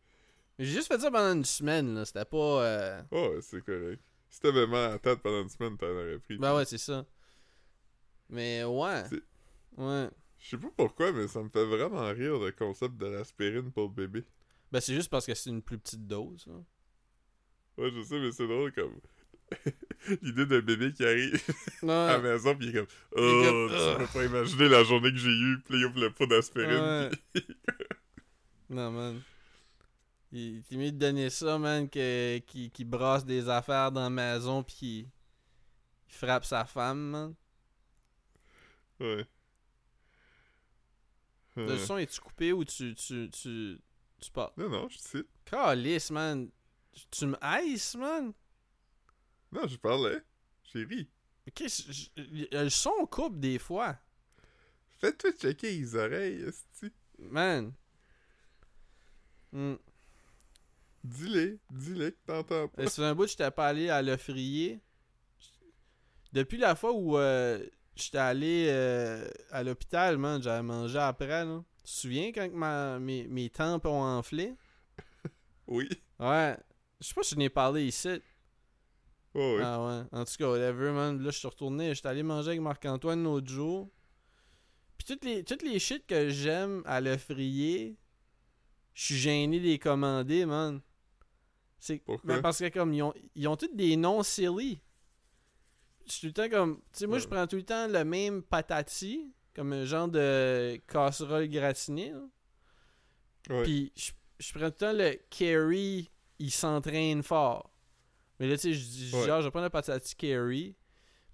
[0.59, 2.05] Mais J'ai juste fait ça pendant une semaine, là.
[2.07, 2.37] C'était pas.
[2.65, 4.01] euh, Oh, ouais, c'est correct.
[4.31, 6.39] Si t'avais mal à la tête pendant une semaine, t'en aurais pris.
[6.39, 7.05] Ben ouais, c'est ça.
[8.31, 9.03] Mais ouais.
[9.77, 10.09] Ouais.
[10.39, 13.89] Je sais pas pourquoi, mais ça me fait vraiment rire le concept de l'aspirine pour
[13.91, 14.25] bébé.
[14.73, 16.55] Ben c'est juste parce que c'est une plus petite dose, là.
[17.77, 19.01] Ouais, je sais, mais c'est drôle comme.
[20.23, 21.43] L'idée d'un bébé qui arrive
[21.83, 22.87] à la maison, pis il est comme.
[23.17, 26.01] Oh, comme, tu peux pas imaginer la journée que j'ai eue, pis là, il ouvre
[26.01, 26.81] le pot d'aspirine.
[26.81, 27.11] Ouais.
[27.33, 27.47] pis-
[28.71, 29.21] Non, man.
[30.33, 34.11] Il est mieux de donner ça, man, que, qui, qui brasse des affaires dans la
[34.11, 35.09] maison pis qui
[36.09, 37.35] il frappe sa femme, man.
[39.01, 39.27] Ouais.
[41.57, 43.79] Le Euh, son, est-tu coupé ou tu, tu, tu,
[44.21, 44.53] tu parles?
[44.57, 45.29] Non, non, je cite.
[45.45, 46.51] Calice, man.
[47.11, 48.33] Tu me haïs, man?
[49.53, 50.21] Non, je parlais.
[50.73, 51.09] J'ai ri.
[51.47, 53.97] Le son coupe des fois.
[54.99, 56.93] Fais-toi checker les oreilles, esti.
[57.19, 57.73] Man.
[59.53, 59.75] Hmm.
[61.05, 62.85] Dis-les, dis-les que t'entends pas.
[62.85, 64.81] Ça fait un bout que j'étais pas allé à l'offrier.
[66.33, 67.65] Depuis la fois où euh,
[67.97, 71.63] j'étais allé euh, à l'hôpital, man, j'avais mangé après, là.
[71.79, 74.55] Tu te souviens quand ma, mes, mes tempes ont enflé?
[75.67, 75.89] Oui.
[76.19, 76.57] Ouais.
[77.01, 78.21] Je sais pas si je n'ai parlé ici.
[79.35, 79.63] Oh, oui.
[79.65, 80.03] Ah ouais.
[80.13, 81.19] En tout cas, whatever, man.
[81.23, 81.95] Là, je suis retourné.
[81.95, 83.91] J'étais allé manger avec Marc-Antoine l'autre jour.
[84.99, 87.97] Puis toutes les, toutes les shit que j'aime à l'offrier,
[88.93, 90.83] je suis gêné de les commander, man.
[91.79, 92.35] C'est Pourquoi?
[92.37, 94.81] ben, parce que comme ils ont, ils ont tous des noms silly.
[96.07, 96.77] Je suis tout le temps comme.
[96.93, 100.77] Tu sais, moi, je prends tout le temps le même patati, comme un genre de
[100.87, 102.13] casserole gratinée.
[103.51, 103.63] Ouais.
[103.63, 107.71] Puis je, je prends tout le temps le carry, il s'entraîne fort.
[108.41, 109.27] Mais là, tu sais, je dis, Ouais.
[109.27, 110.77] genre, je vais prendre le patati carry.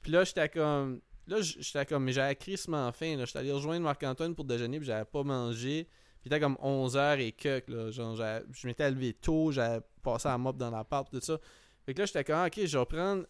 [0.02, 1.00] Puis là, j'étais comme.
[1.26, 2.04] Là, j'étais comme.
[2.04, 3.16] Mais j'avais crissement faim.
[3.24, 5.88] J'étais allé rejoindre Marc-Antoine pour déjeuner, puis j'avais pas mangé.
[6.20, 7.90] Puis était comme 11h et quelques, là.
[7.90, 11.38] Genre, je m'étais levé tôt, j'avais passé à mop dans l'appart, tout ça.
[11.86, 13.24] Fait que là, j'étais comme, ah, ok, je vais prendre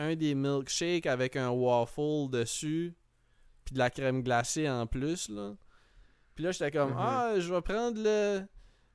[0.00, 2.94] un des milkshakes avec un waffle dessus,
[3.64, 5.54] puis de la crème glacée en plus, là.
[6.34, 6.96] Puis là, j'étais comme, Mhm.
[6.98, 8.42] ah, je vais prendre le.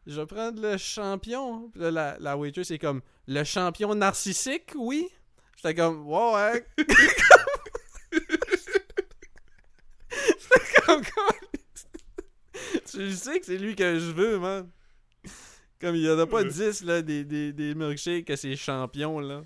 [0.07, 1.69] Je vais prendre le champion.
[1.69, 5.07] Puis là, la, la waitress, c'est comme, le champion narcissique, oui?
[5.57, 6.65] J'étais comme, ouais, ouais.
[10.11, 11.01] J'étais comme.
[12.89, 14.69] Tu sais que c'est lui que je veux, man.
[15.81, 16.49] Comme il y en a pas Ouais.
[16.49, 19.43] 10, là, des, des, des milkshakes que c'est champion, là.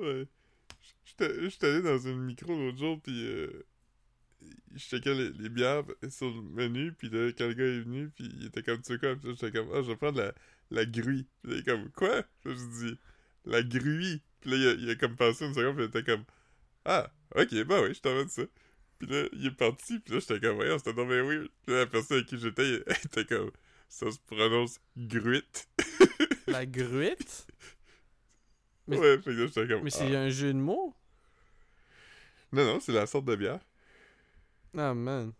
[0.00, 0.26] Ouais.
[1.04, 3.66] J'étais allé dans une micro l'autre jour, puis euh,
[4.74, 8.10] je checkais les, les bières sur le menu, puis là, quand le gars est venu,
[8.10, 10.18] puis il était comme, tu sais quoi, puis là, j'étais comme, ah, je vais prendre
[10.18, 10.32] la,
[10.70, 11.26] la gruie.
[11.42, 12.22] Puis là, il est comme, quoi?
[12.42, 12.98] Puis je dis,
[13.44, 14.22] la gruie.
[14.40, 16.24] Puis là, il a, il a comme passé une seconde, puis il était comme,
[16.84, 18.42] ah, ok, bah oui, je t'en de ça.
[18.98, 21.50] Puis là, il est parti, puis là, j'étais comme, voyons, c'était non, mais oui.
[21.64, 23.50] Puis là, la personne avec qui j'étais, elle était comme,
[23.88, 25.68] ça se prononce gruite.
[26.46, 27.46] La gruite?
[28.88, 30.20] Mais- ouais, fait que là, comme, Mais c'est ah.
[30.20, 30.94] un jeu de mots?
[32.52, 33.60] Non, non, c'est la sorte de bière.
[34.76, 35.32] Ah, man.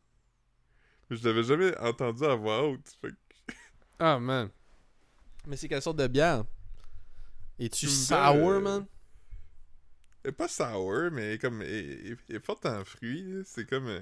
[1.10, 2.88] Mais je l'avais jamais entendu à voix haute.
[3.00, 3.14] Fait que
[3.98, 4.50] Ah, man.
[5.46, 6.44] Mais c'est quelle sorte de bière?
[7.58, 8.86] Es-tu sour, euh, man?
[10.24, 11.62] elle est pas sour, mais elle est comme.
[11.62, 13.42] Elle, elle- est forte en fruits.
[13.44, 13.86] C'est comme.
[13.88, 14.00] euh,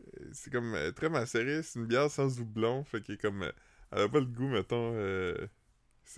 [0.00, 1.62] euh, c'est comme euh, très macéré.
[1.62, 2.84] C'est une bière sans doublon.
[2.84, 3.42] Fait qu'elle est comme.
[3.92, 4.94] elle a pas le goût, mettons.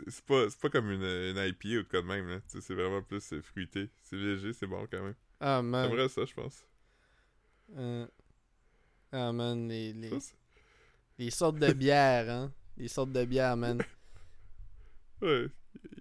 [0.09, 2.29] C'est pas, c'est pas comme une, une IPA ou de quoi de même.
[2.29, 2.41] là.
[2.47, 3.91] C'est vraiment plus euh, fruité.
[4.03, 5.15] C'est léger, c'est bon quand même.
[5.41, 5.89] Ah, man.
[5.91, 6.65] J'aimerais ça, je pense.
[7.77, 8.07] Euh,
[9.13, 10.33] Ah, man, les, les, Ça,
[11.19, 12.53] les sortes de bières, hein?
[12.77, 13.83] Les sortes de bières, man.
[15.23, 15.47] ouais.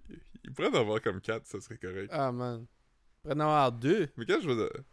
[0.09, 2.09] Il- Il pourrait en avoir comme 4, ça serait correct.
[2.13, 2.65] Ah, man.
[3.21, 4.09] Pourrait en avoir deux.
[4.17, 4.83] Mais quand je de-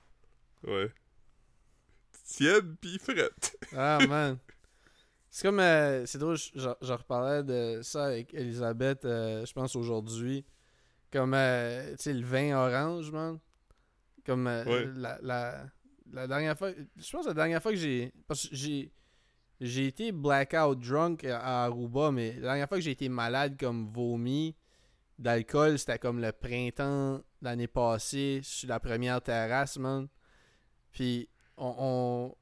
[0.65, 0.93] Ouais.
[2.25, 3.57] Tiède pis frette.
[3.75, 4.39] Ah, man.
[5.31, 5.61] C'est comme.
[5.61, 10.45] euh, c'est drôle, je, reparlais de ça avec Elisabeth, euh, je pense aujourd'hui.
[11.13, 13.39] Comme, euh, tu sais, le vin orange, man.
[14.25, 14.87] Comme euh, Ouais.
[14.97, 15.67] la, la,
[16.13, 16.71] la dernière fois.
[16.97, 18.13] Je pense que la dernière fois que j'ai.
[18.27, 18.93] Parce que j'ai.
[19.61, 23.89] J'ai été blackout drunk à Aruba, mais la dernière fois que j'ai été malade comme
[23.93, 24.55] vomi
[25.19, 30.07] d'alcool, c'était comme le printemps l'année passée sur la première terrasse, man.
[30.93, 32.35] Puis on, on,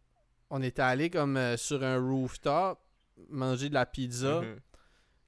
[0.51, 2.78] on était allé comme euh, sur un rooftop
[3.30, 4.40] manger de la pizza.
[4.42, 4.61] Mhm.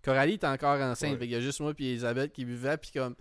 [0.02, 1.18] Coralie était encore enceinte, Ouais.
[1.18, 3.14] fait qu'il y a juste moi puis Elisabeth qui buvaient, puis comme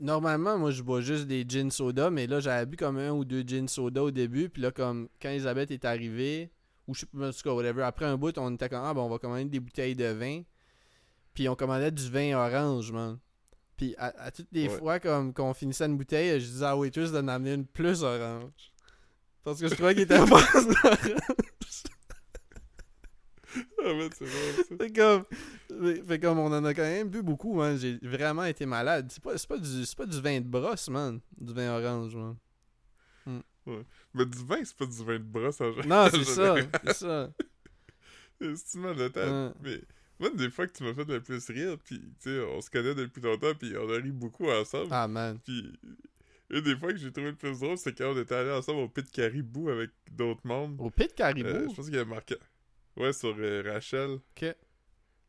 [0.00, 3.24] normalement moi je bois juste des gin soda, mais là j'avais bu comme un ou
[3.24, 6.50] deux gin soda au début, puis là comme quand Elisabeth est arrivée
[6.86, 8.92] ou je sais pas en tout cas whatever, après un bout on était comme ah
[8.94, 10.42] ben on va commander des bouteilles de vin,
[11.34, 13.18] puis on commandait du vin orange, man.
[13.76, 14.78] Puis à, à toutes les Ouais.
[14.78, 18.02] fois comme qu'on finissait une bouteille, je disais à la waitress d'en amener une plus
[18.02, 18.71] orange.
[19.44, 20.40] Parce que je trouvais qu'il était orange.
[23.84, 24.76] Ah, mais c'est bon, ça.
[24.78, 27.76] Fait comme, fait- comme on en a quand même bu beaucoup, man.
[27.76, 29.10] J'ai vraiment été malade.
[29.10, 31.20] C'est pas, pas, du, pas du vin de brosse, man.
[31.38, 32.36] Du vin orange, man.
[34.14, 35.70] Mais du vin, c'est pas du vin de brosse en.
[35.86, 36.54] Non, c'est ça.
[36.84, 37.30] C'est ça.
[38.40, 39.30] C'est mal de tête.
[39.30, 39.50] Ouais.
[39.62, 39.80] Mais
[40.18, 42.60] moi, une des fois que tu m'as fait le plus rire, puis tu sais, on
[42.60, 44.88] se connaît depuis longtemps, puis on a ri beaucoup ensemble.
[44.90, 45.38] Ah, man.
[45.44, 45.72] Puis
[46.52, 48.80] une des fois que j'ai trouvé le plus drôle, c'est quand on était allés ensemble
[48.80, 50.76] au Pit Caribou avec d'autres mondes.
[50.80, 51.70] Au pit Euh, caribou.
[51.70, 52.36] je pense qu'il y a marqué.
[52.96, 54.54] Ouais, sur euh, Rachel, Ok.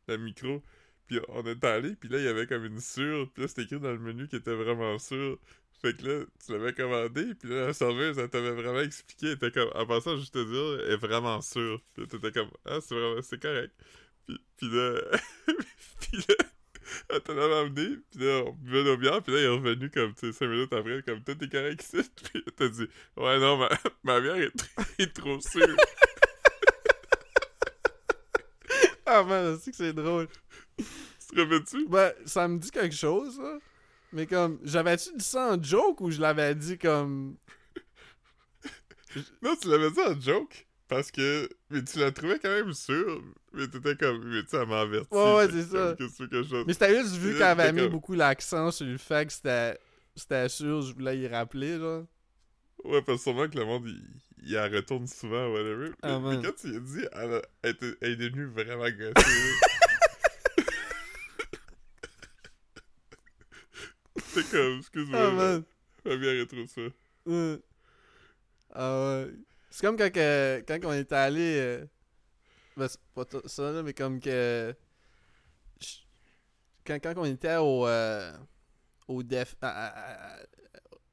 [0.08, 0.62] la micro.
[1.06, 3.30] Puis on est allé, puis là, il y avait comme une sûre.
[3.32, 5.38] Puis là, c'était écrit dans le menu qui était vraiment sûr.
[5.82, 9.26] Fait que là, tu l'avais commandé, puis là, la serveuse, elle t'avait vraiment expliqué.
[9.26, 11.80] Elle était comme, en passant, juste te dire, elle est vraiment sûre.
[11.92, 13.74] Puis là, t'étais comme, ah, c'est vraiment, c'est correct.
[14.26, 15.00] Puis, puis là,
[16.00, 16.34] puis là,
[17.20, 20.14] t'en avait amené, puis là, on buvait nos bières, puis là, il est revenu comme,
[20.14, 22.10] tu sais, cinq minutes après, comme, tout est correct ici.
[22.24, 22.86] Puis là, t'as dit,
[23.16, 23.68] ouais, non, ma,
[24.04, 25.76] ma bière est, tr- est trop sûre.
[29.06, 30.28] Ah, man, c'est que c'est drôle.
[30.76, 30.84] tu
[31.34, 31.86] te rappelles-tu?
[31.88, 33.58] Ben, ça me dit quelque chose, ça.
[34.12, 37.36] Mais comme, j'avais-tu dit ça en joke ou je l'avais dit comme?
[39.42, 40.66] Non, tu l'avais dit en joke.
[40.88, 41.48] Parce que.
[41.70, 43.22] Mais tu la trouvais quand même sûre.
[43.54, 44.24] Mais t'étais comme.
[44.24, 45.08] Mais tu sais, elle m'a averti.
[45.14, 45.94] Ouais, ouais, c'est ça.
[45.96, 46.64] comme, que je?
[46.66, 49.78] Mais c'était juste vu qu'elle avait mis comme- beaucoup l'accent sur le fait que c'était.
[50.16, 52.04] C'était sûr, je voulais y rappeler, genre.
[52.84, 54.02] Ouais, parce que sûrement que le monde, il,
[54.44, 55.88] il la retourne souvent, whatever.
[55.90, 58.46] Mais, Ah, mais quand tu lui as dit, elle, a- elle, était- elle est devenue
[58.46, 59.28] vraiment gossée.
[64.16, 65.18] C'était comme, excuse-moi.
[65.20, 66.46] Ah, ma- man.
[66.46, 66.92] trop sûre.
[67.26, 67.58] Ouais.
[68.74, 69.30] Ah ouais.
[69.70, 71.80] C'est comme quand, que, quand on était allé.
[72.76, 74.74] Ben, c'est pas ça, là, mais comme que.
[75.80, 75.98] je-
[76.86, 77.86] Quand, quand on était au.
[77.86, 78.32] euh,
[79.08, 80.46] au def, à, à- à-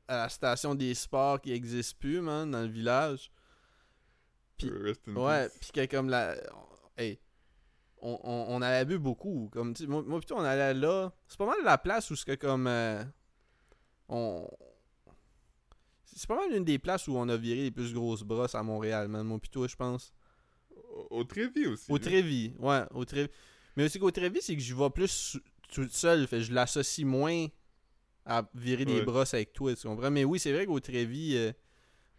[0.07, 3.32] à la station des sports qui n'existe plus, man, dans le village.
[4.57, 6.36] Puis- Euh, Ouais, puis que comme la.
[6.97, 7.20] Hey.
[8.03, 9.49] On, on, on avait bu beaucoup.
[9.53, 11.14] Comme, moi, moi, plutôt, on allait là.
[11.28, 12.66] C'est pas mal la place où ce que comme.
[12.68, 13.03] euh,
[14.09, 14.49] on.
[16.03, 18.64] C'est pas mal une des places où on a viré les plus grosses brosses à
[18.64, 19.26] Montréal, man.
[19.26, 20.12] Moi, plutôt, je pense.
[21.10, 21.92] Au, Trévis aussi.
[21.92, 22.00] Au là.
[22.04, 23.30] Trévis, ouais, au Trévis.
[23.76, 25.38] Mais aussi qu'au Trévis, c'est que je vais plus
[25.72, 26.28] tout seul.
[26.28, 27.48] Fait je l'associe moins
[28.26, 29.02] à virer des Ouais.
[29.06, 30.12] brosses avec toi, tu comprends?
[30.12, 31.52] Mais oui, c'est vrai qu'au Trévis, euh,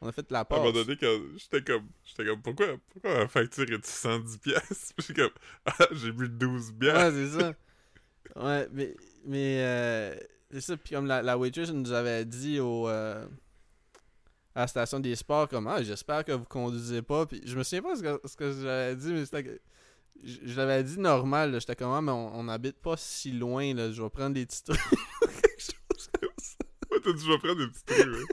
[0.04, 0.58] On a fait la À un passe.
[0.58, 4.92] moment donné, quand j'étais comme, j'étais comme, pourquoi, pourquoi ma facture est de 110 pièces
[4.96, 5.30] Puis j'étais comme,
[5.64, 6.96] ah, j'ai bu 12 bières.
[6.96, 7.54] Ouais, c'est ça.
[8.34, 10.16] Ouais, mais, mais euh,
[10.50, 10.76] c'est ça.
[10.76, 13.24] Puis comme la, la waitress nous avait dit au, euh,
[14.54, 17.26] à la station des sports, comme Ah, j'espère que vous conduisez pas.
[17.26, 19.60] Puis je me souviens pas ce que, ce que j'avais dit, mais c'était que.
[20.22, 23.90] Je, l'avais dit normal, j'étais comme, ah, mais on, on habite pas si loin, là.
[23.90, 24.78] je vais prendre des petits trucs.
[25.20, 26.56] Quelque chose comme ça.
[26.90, 28.06] Ouais, t'as dit, je vais prendre des petits trucs.
[28.06, 28.24] ouais.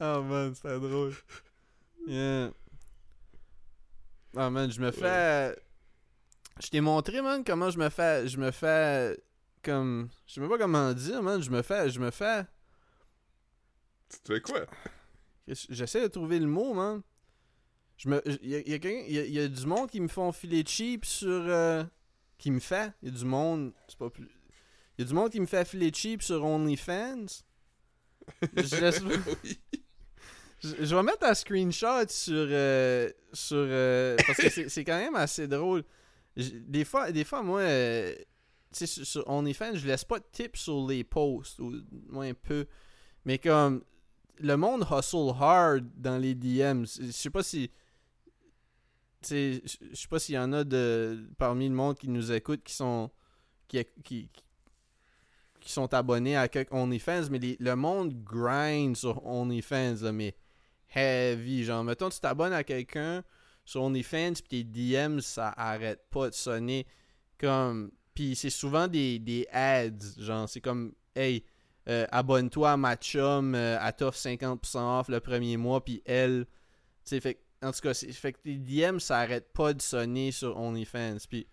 [0.00, 1.14] Oh man, c'était drôle.
[2.06, 2.52] Yeah.
[4.36, 5.56] Ah man, je me fais.
[6.60, 8.26] Je t'ai montré, man, comment je me fais.
[8.28, 9.16] Je me fais.
[9.62, 10.08] Comme.
[10.26, 11.40] Je sais même pas comment dire, man.
[11.42, 11.90] Je me fais.
[11.90, 12.44] Je me fais.
[14.10, 14.66] Tu te fais quoi?
[15.46, 17.02] J'essaie de trouver le mot, man.
[17.96, 18.22] Je me.
[18.42, 20.32] Il y a, y a quelqu'un- y a- y a du monde qui me font
[20.32, 21.28] filer cheap sur.
[21.30, 21.84] euh,
[22.38, 22.92] qui me fait.
[23.02, 23.72] Il y a du monde.
[23.88, 24.28] C'est pas plus.
[24.98, 27.26] Il y a du monde qui me fait filer cheap sur OnlyFans.
[28.56, 29.00] Je laisse.
[29.44, 29.60] Oui.
[30.60, 32.34] Je, je vais mettre un screenshot sur.
[32.36, 35.82] euh, sur euh, parce que c'est- quand même assez drôle.
[36.36, 37.60] Des fois, des fois moi,
[38.72, 41.72] sur, sur OnlyFans, je laisse pas de tips sur les posts, ou
[42.08, 42.66] moins peu.
[43.24, 43.82] Mais comme.
[44.38, 46.86] Le monde hustle hard dans les DMs.
[46.98, 47.70] Je sais pas si.
[49.22, 49.60] Je
[49.92, 53.10] sais pas s'il y en a de parmi le monde qui nous écoute qui sont.
[53.68, 54.28] qui, qui,
[55.62, 60.34] qui sont abonnés à OnlyFans, mais le monde grind sur OnlyFans, là, mais
[60.94, 61.64] heavy.
[61.64, 63.22] Genre, mettons, tu t'abonnes à quelqu'un
[63.64, 66.86] sur OnlyFans, puis tes DM, ça arrête pas de sonner.
[67.38, 67.92] Comme.
[68.14, 70.18] Puis c'est souvent des, des ads.
[70.18, 71.44] Genre, c'est comme, hey,
[71.88, 76.46] euh, abonne-toi à ma chum, euh, elle t'offre 50% off le premier mois, puis elle.
[77.04, 80.32] Tu sais, fait en tout cas, fait que tes DM, ça arrête pas de sonner
[80.32, 81.18] sur OnlyFans.
[81.28, 81.46] Puis.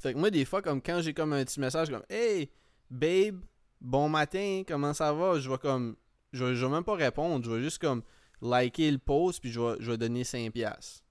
[0.00, 2.50] Fait que moi, des fois, comme quand j'ai comme un petit message comme Hey,
[2.90, 3.40] babe,
[3.80, 5.38] bon matin, comment ça va?
[5.38, 5.96] Je vais comme.
[6.32, 8.02] Je vais, je même pas répondre, je vais juste comme
[8.40, 10.50] liker le post, puis je vais, je vais donner 5$.
[10.50, 11.04] piastres.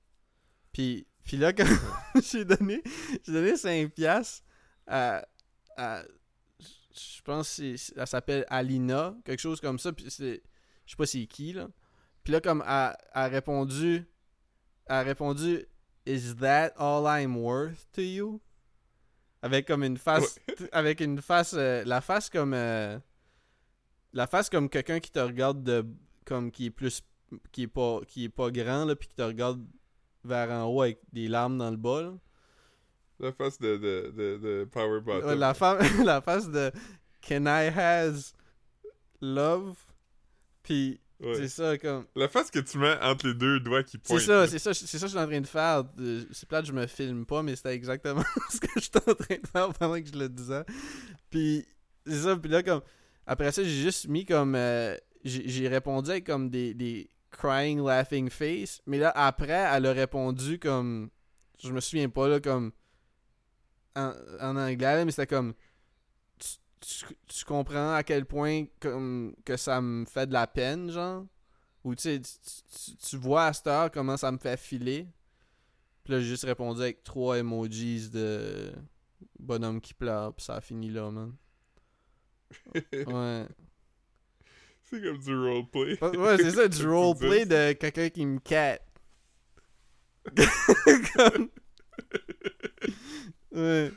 [0.74, 1.64] Puis, puis là, quand
[2.22, 2.84] j'ai donné,
[3.26, 4.44] j'ai donné 5$ piastres
[4.86, 5.26] à,
[5.78, 6.04] à-
[6.94, 10.44] Je pense que elle s'appelle Alina, quelque chose comme ça, puis c'est.
[10.86, 11.70] Je sais pas c'est qui, là.
[12.26, 14.06] Puis là, comme elle, elle a répondu.
[14.88, 15.66] Elle a répondu
[16.06, 18.42] Is that all I'm worth to you?
[19.42, 20.38] Avec comme une face.
[20.74, 21.54] Avec une face.
[21.54, 22.54] euh, la face comme.
[22.54, 23.00] euh,
[24.12, 25.86] la face comme quelqu'un qui te regarde de.
[26.26, 27.02] Comme qui est plus.
[27.54, 29.66] Qui est pas, qui est pas grand, là, puis qui te regarde
[30.24, 32.13] vers en haut avec des larmes dans le là.
[33.19, 35.38] La face de, de, de, de Power Bottom.
[35.38, 36.72] La, femme, la face de
[37.28, 38.34] Can I has
[39.22, 39.76] love?
[40.63, 41.36] Puis Ouais.
[41.36, 42.07] c'est ça, comme.
[42.15, 44.22] La face que tu mets entre les deux doigts qui C'est pointent.
[44.22, 45.84] ça, c'est ça, c'est ça que je suis en train de faire.
[46.32, 49.47] C'est plate, je me filme pas, mais c'était exactement ce que j'étais en train de
[49.47, 50.63] faire pendant que je le disais.
[51.30, 51.63] Puis,
[52.07, 52.82] c'est ça, puis là, comme.
[53.28, 54.55] Après ça, j'ai juste mis comme.
[54.55, 58.82] euh, j'ai j'ai répondu avec comme des, des crying, laughing face.
[58.86, 61.10] Mais là, après, elle a répondu comme.
[61.64, 62.72] Je me souviens pas, là, comme.
[63.96, 65.54] En, en anglais, là, mais c'était comme.
[66.40, 66.50] Tu,
[66.82, 71.26] tu- tu comprends à quel point comme que ça me fait de la peine, genre?
[71.84, 75.08] Ou tu, tu- tu vois à cette heure comment ça me fait filer?
[76.04, 78.74] Puis là, j'ai juste répondu avec trois emojis de
[79.40, 81.36] bonhomme qui pleure, puis ça a fini là, man.
[83.06, 83.48] Ouais.
[84.92, 85.98] C'est comme du roleplay.
[86.18, 88.80] Ouais, c'est ça, du roleplay de quelqu'un qui me cat.
[91.16, 91.50] Comme-
[93.52, 93.92] Ouais.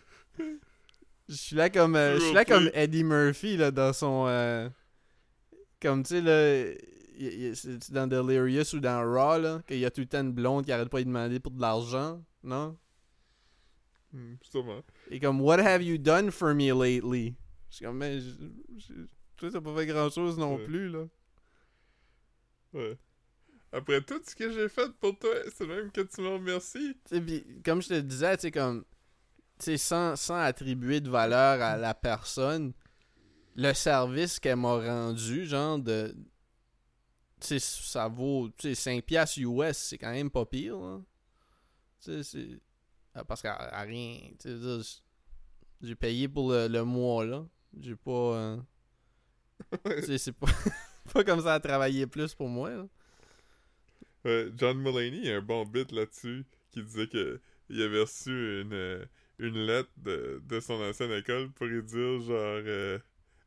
[1.28, 2.70] Je suis là comme euh, je suis là comme.
[2.74, 4.68] Eddie Murphy là dans son euh,
[5.80, 6.74] comme tu sais là
[7.54, 10.64] c'est dans Delirious ou dans Raw là qu'il y a tout le temps une blonde
[10.64, 12.76] qui arrête pas de demander pour de l'argent, non?
[14.12, 14.82] Hmm, Sûrement.
[15.10, 17.36] Et comme What have you done for me lately?
[17.70, 18.20] Je suis comme ben
[19.34, 20.64] je- toi t'as pas fait grand chose non Ouais.
[20.64, 21.04] plus là.
[22.72, 22.98] Ouais.
[23.72, 26.94] Après tout ce que j'ai fait pour toi, c'est même que tu m'en remercies.
[27.08, 28.84] Tu sais, pis comme je te disais, tu sais, comme,
[29.58, 32.72] tu sais, sans, sans attribuer de valeur à la personne,
[33.56, 36.14] le service qu'elle m'a rendu, genre de,
[37.40, 41.00] tu sais, ça vaut, tu sais, 5 piastres US, c'est quand même pas pire, là.
[42.00, 42.60] Tu sais, c'est,
[43.14, 45.00] ah, parce qu'à à rien, tu sais,
[45.80, 47.44] j'ai payé pour le, le mois, là.
[47.80, 48.66] J'ai pas, euh, tu sais,
[50.18, 50.46] c'est pas,
[51.12, 52.86] pas comme ça à travailler plus pour moi, là.
[54.24, 58.30] Ouais, John Mulaney a un bon bit là-dessus qui disait que il avait reçu
[58.62, 59.04] une, euh,
[59.38, 62.32] une lettre de, de son ancienne école pour lui dire genre
[62.64, 62.98] euh,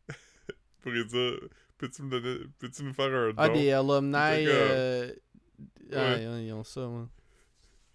[0.82, 1.39] pour lui dire
[1.80, 3.36] peux-tu me donner peux-tu me faire un don?
[3.38, 5.11] Ah, des alumni, comme- euh,
[5.93, 6.43] ah, Ouais.
[6.45, 7.05] ils ont- ça, ouais.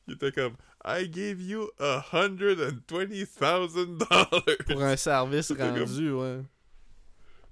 [0.09, 0.55] Il était comme
[0.85, 6.11] I gave you a hundred and twenty thousand dollars Pour un service C'était comme- rendu,
[6.11, 6.41] ouais.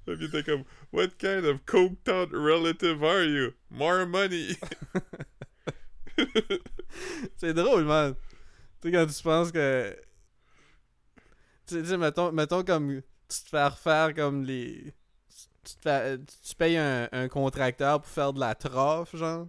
[0.05, 3.53] Puis comme, What kind of coked out relative are you?
[3.71, 4.57] More money!
[7.37, 8.15] C'est drôle, man.
[8.81, 9.97] Tu sais, quand tu penses que.
[11.67, 13.03] Tu sais- mettons, mettons comme.
[13.29, 14.93] Tu te fais refaire comme les.
[15.65, 19.47] Tu, te fais- tu payes un, un contracteur pour faire de la troffe, genre.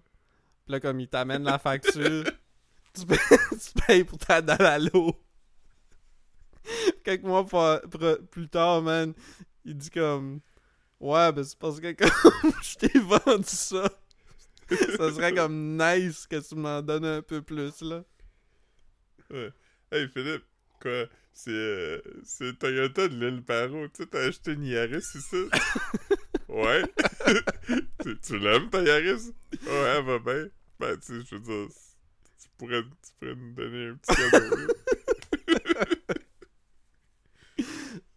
[0.66, 2.24] Puis là, comme il t'amène la facture.
[2.93, 3.18] tu, payes,
[3.52, 5.16] tu payes pour ta dalle à l'eau.
[7.04, 7.45] Quelques mois
[8.30, 9.14] plus tard, man,
[9.66, 10.41] il dit comme.
[10.99, 13.89] Ouais, ben c'est parce que comme je t'ai vendu ça.
[14.70, 18.03] ça serait comme nice que tu m'en donnes un peu plus, là.
[19.32, 19.51] Ouais.
[19.91, 20.45] Hey Philippe,
[20.82, 21.05] quoi?
[21.34, 23.88] C'est euh, c'est Toyota de l'île Paro.
[23.88, 25.49] Tu sais, t'as acheté une Yaris ici?
[26.49, 26.84] ouais.
[28.03, 29.32] tu tu l'aimes ta Yaris?
[29.51, 30.47] Ouais, elle va bien.
[30.80, 31.76] Ben, tu sais, je veux dire,
[32.39, 34.74] tu pourrais, tu pourrais nous donner un petit cadeau.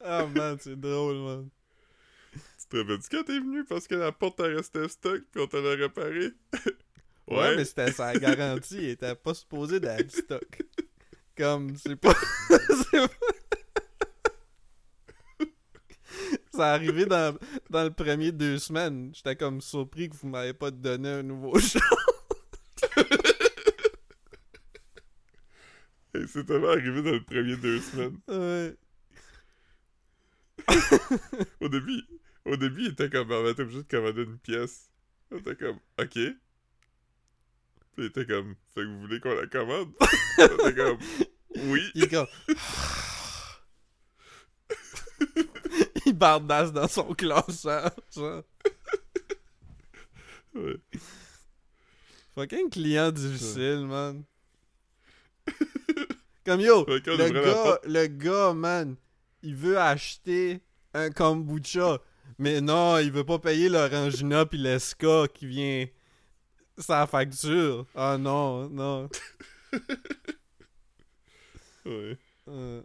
[0.07, 1.49] Ah man, c'est drôle, man.
[2.61, 5.47] tu te rappelles-tu quand t'es venu parce que la porte a resté stock pis on
[5.47, 6.31] te l'a réparé?
[7.27, 10.63] Ouais, mais c'était sa garantie, il était pas supposé d'être stock.
[11.39, 12.13] Comme, c'est pas.
[12.51, 13.15] c'est pas-
[16.55, 17.35] Ça arrivé dans,
[17.71, 19.11] dans le premier deux semaines.
[19.15, 21.57] J'étais comme surpris que vous m'avez pas donné un nouveau.
[26.15, 28.19] Hey, c'est tellement arrivé dans le premier deux semaines.
[28.29, 28.77] Ouais.
[31.61, 32.03] Au début,
[32.45, 34.91] au début, il était comme, on va être obligé de commander une pièce.
[35.31, 36.13] On était comme, ok.
[36.13, 36.37] Puis
[37.97, 39.93] il était comme, fait que vous voulez qu'on la commande?
[40.39, 40.99] On était comme,
[41.57, 41.81] oui.
[41.95, 42.27] Il est comme.
[46.07, 48.43] il bardasse dans son classeur, genre.
[50.55, 50.77] Ouais.
[52.35, 54.25] Fucking client difficile, man.
[56.45, 58.97] Comme yo, le gars, le gars, man,
[59.43, 60.61] il veut acheter
[60.95, 61.99] un kombucha,
[62.39, 65.87] mais non, il veut pas payer l'orangina pis l'esca qui vient
[66.79, 67.87] sa facture.
[67.95, 69.09] Ah non, non.
[71.85, 72.17] Ouais.
[72.49, 72.83] Euh,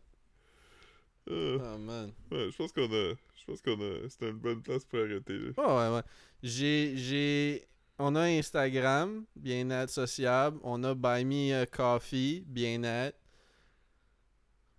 [1.30, 2.12] Euh, Ah man.
[2.32, 5.38] ouais, je pense qu'on a, je pense qu'on a, c'était une bonne place pour arrêter,
[5.38, 5.52] là.
[5.58, 6.02] Oh, ouais, ouais.
[6.44, 7.68] J'ai, j'ai,
[8.00, 10.60] on a Instagram, bien-être sociable.
[10.64, 13.18] On a Buy Me a Coffee, bien-être.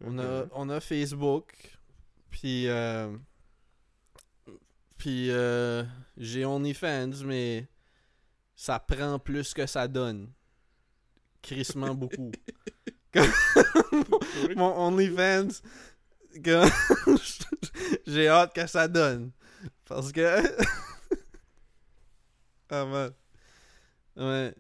[0.03, 1.53] On a, on a Facebook.
[2.31, 3.16] Puis, euh,
[4.97, 5.85] puis euh,
[6.16, 7.68] j'ai OnlyFans, mais
[8.55, 10.31] ça prend plus que ça donne.
[11.43, 12.33] Crissement beaucoup.
[14.57, 15.62] Mon OnlyFans,
[18.07, 19.33] j'ai hâte que ça donne.
[19.85, 20.41] Parce que.
[22.70, 23.12] ah man.
[24.16, 24.55] Ouais.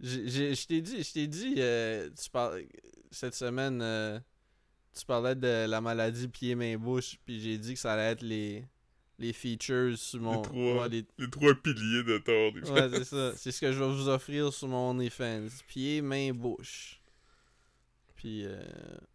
[0.00, 2.62] Je t'ai dit, je t'ai dit, euh, tu parles,
[3.10, 4.20] cette semaine, euh,
[4.98, 8.64] tu parlais de la maladie pied-main-bouche, puis j'ai dit que ça allait être les,
[9.18, 10.42] les features sur mon.
[10.42, 10.82] trois.
[10.82, 13.32] ouais, les- Les trois piliers de ton ouais, c'est ça.
[13.36, 15.48] C'est ce que je vais vous offrir sur mon OnlyFans.
[15.68, 17.00] Pied, main, bouche.
[18.16, 18.60] Puis, euh,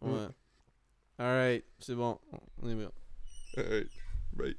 [0.02, 0.26] ouais.
[0.28, 0.32] Mm.
[1.18, 2.18] Alright, c'est bon.
[2.62, 2.90] On est bien.
[3.56, 3.88] Alright.
[4.32, 4.56] Bye.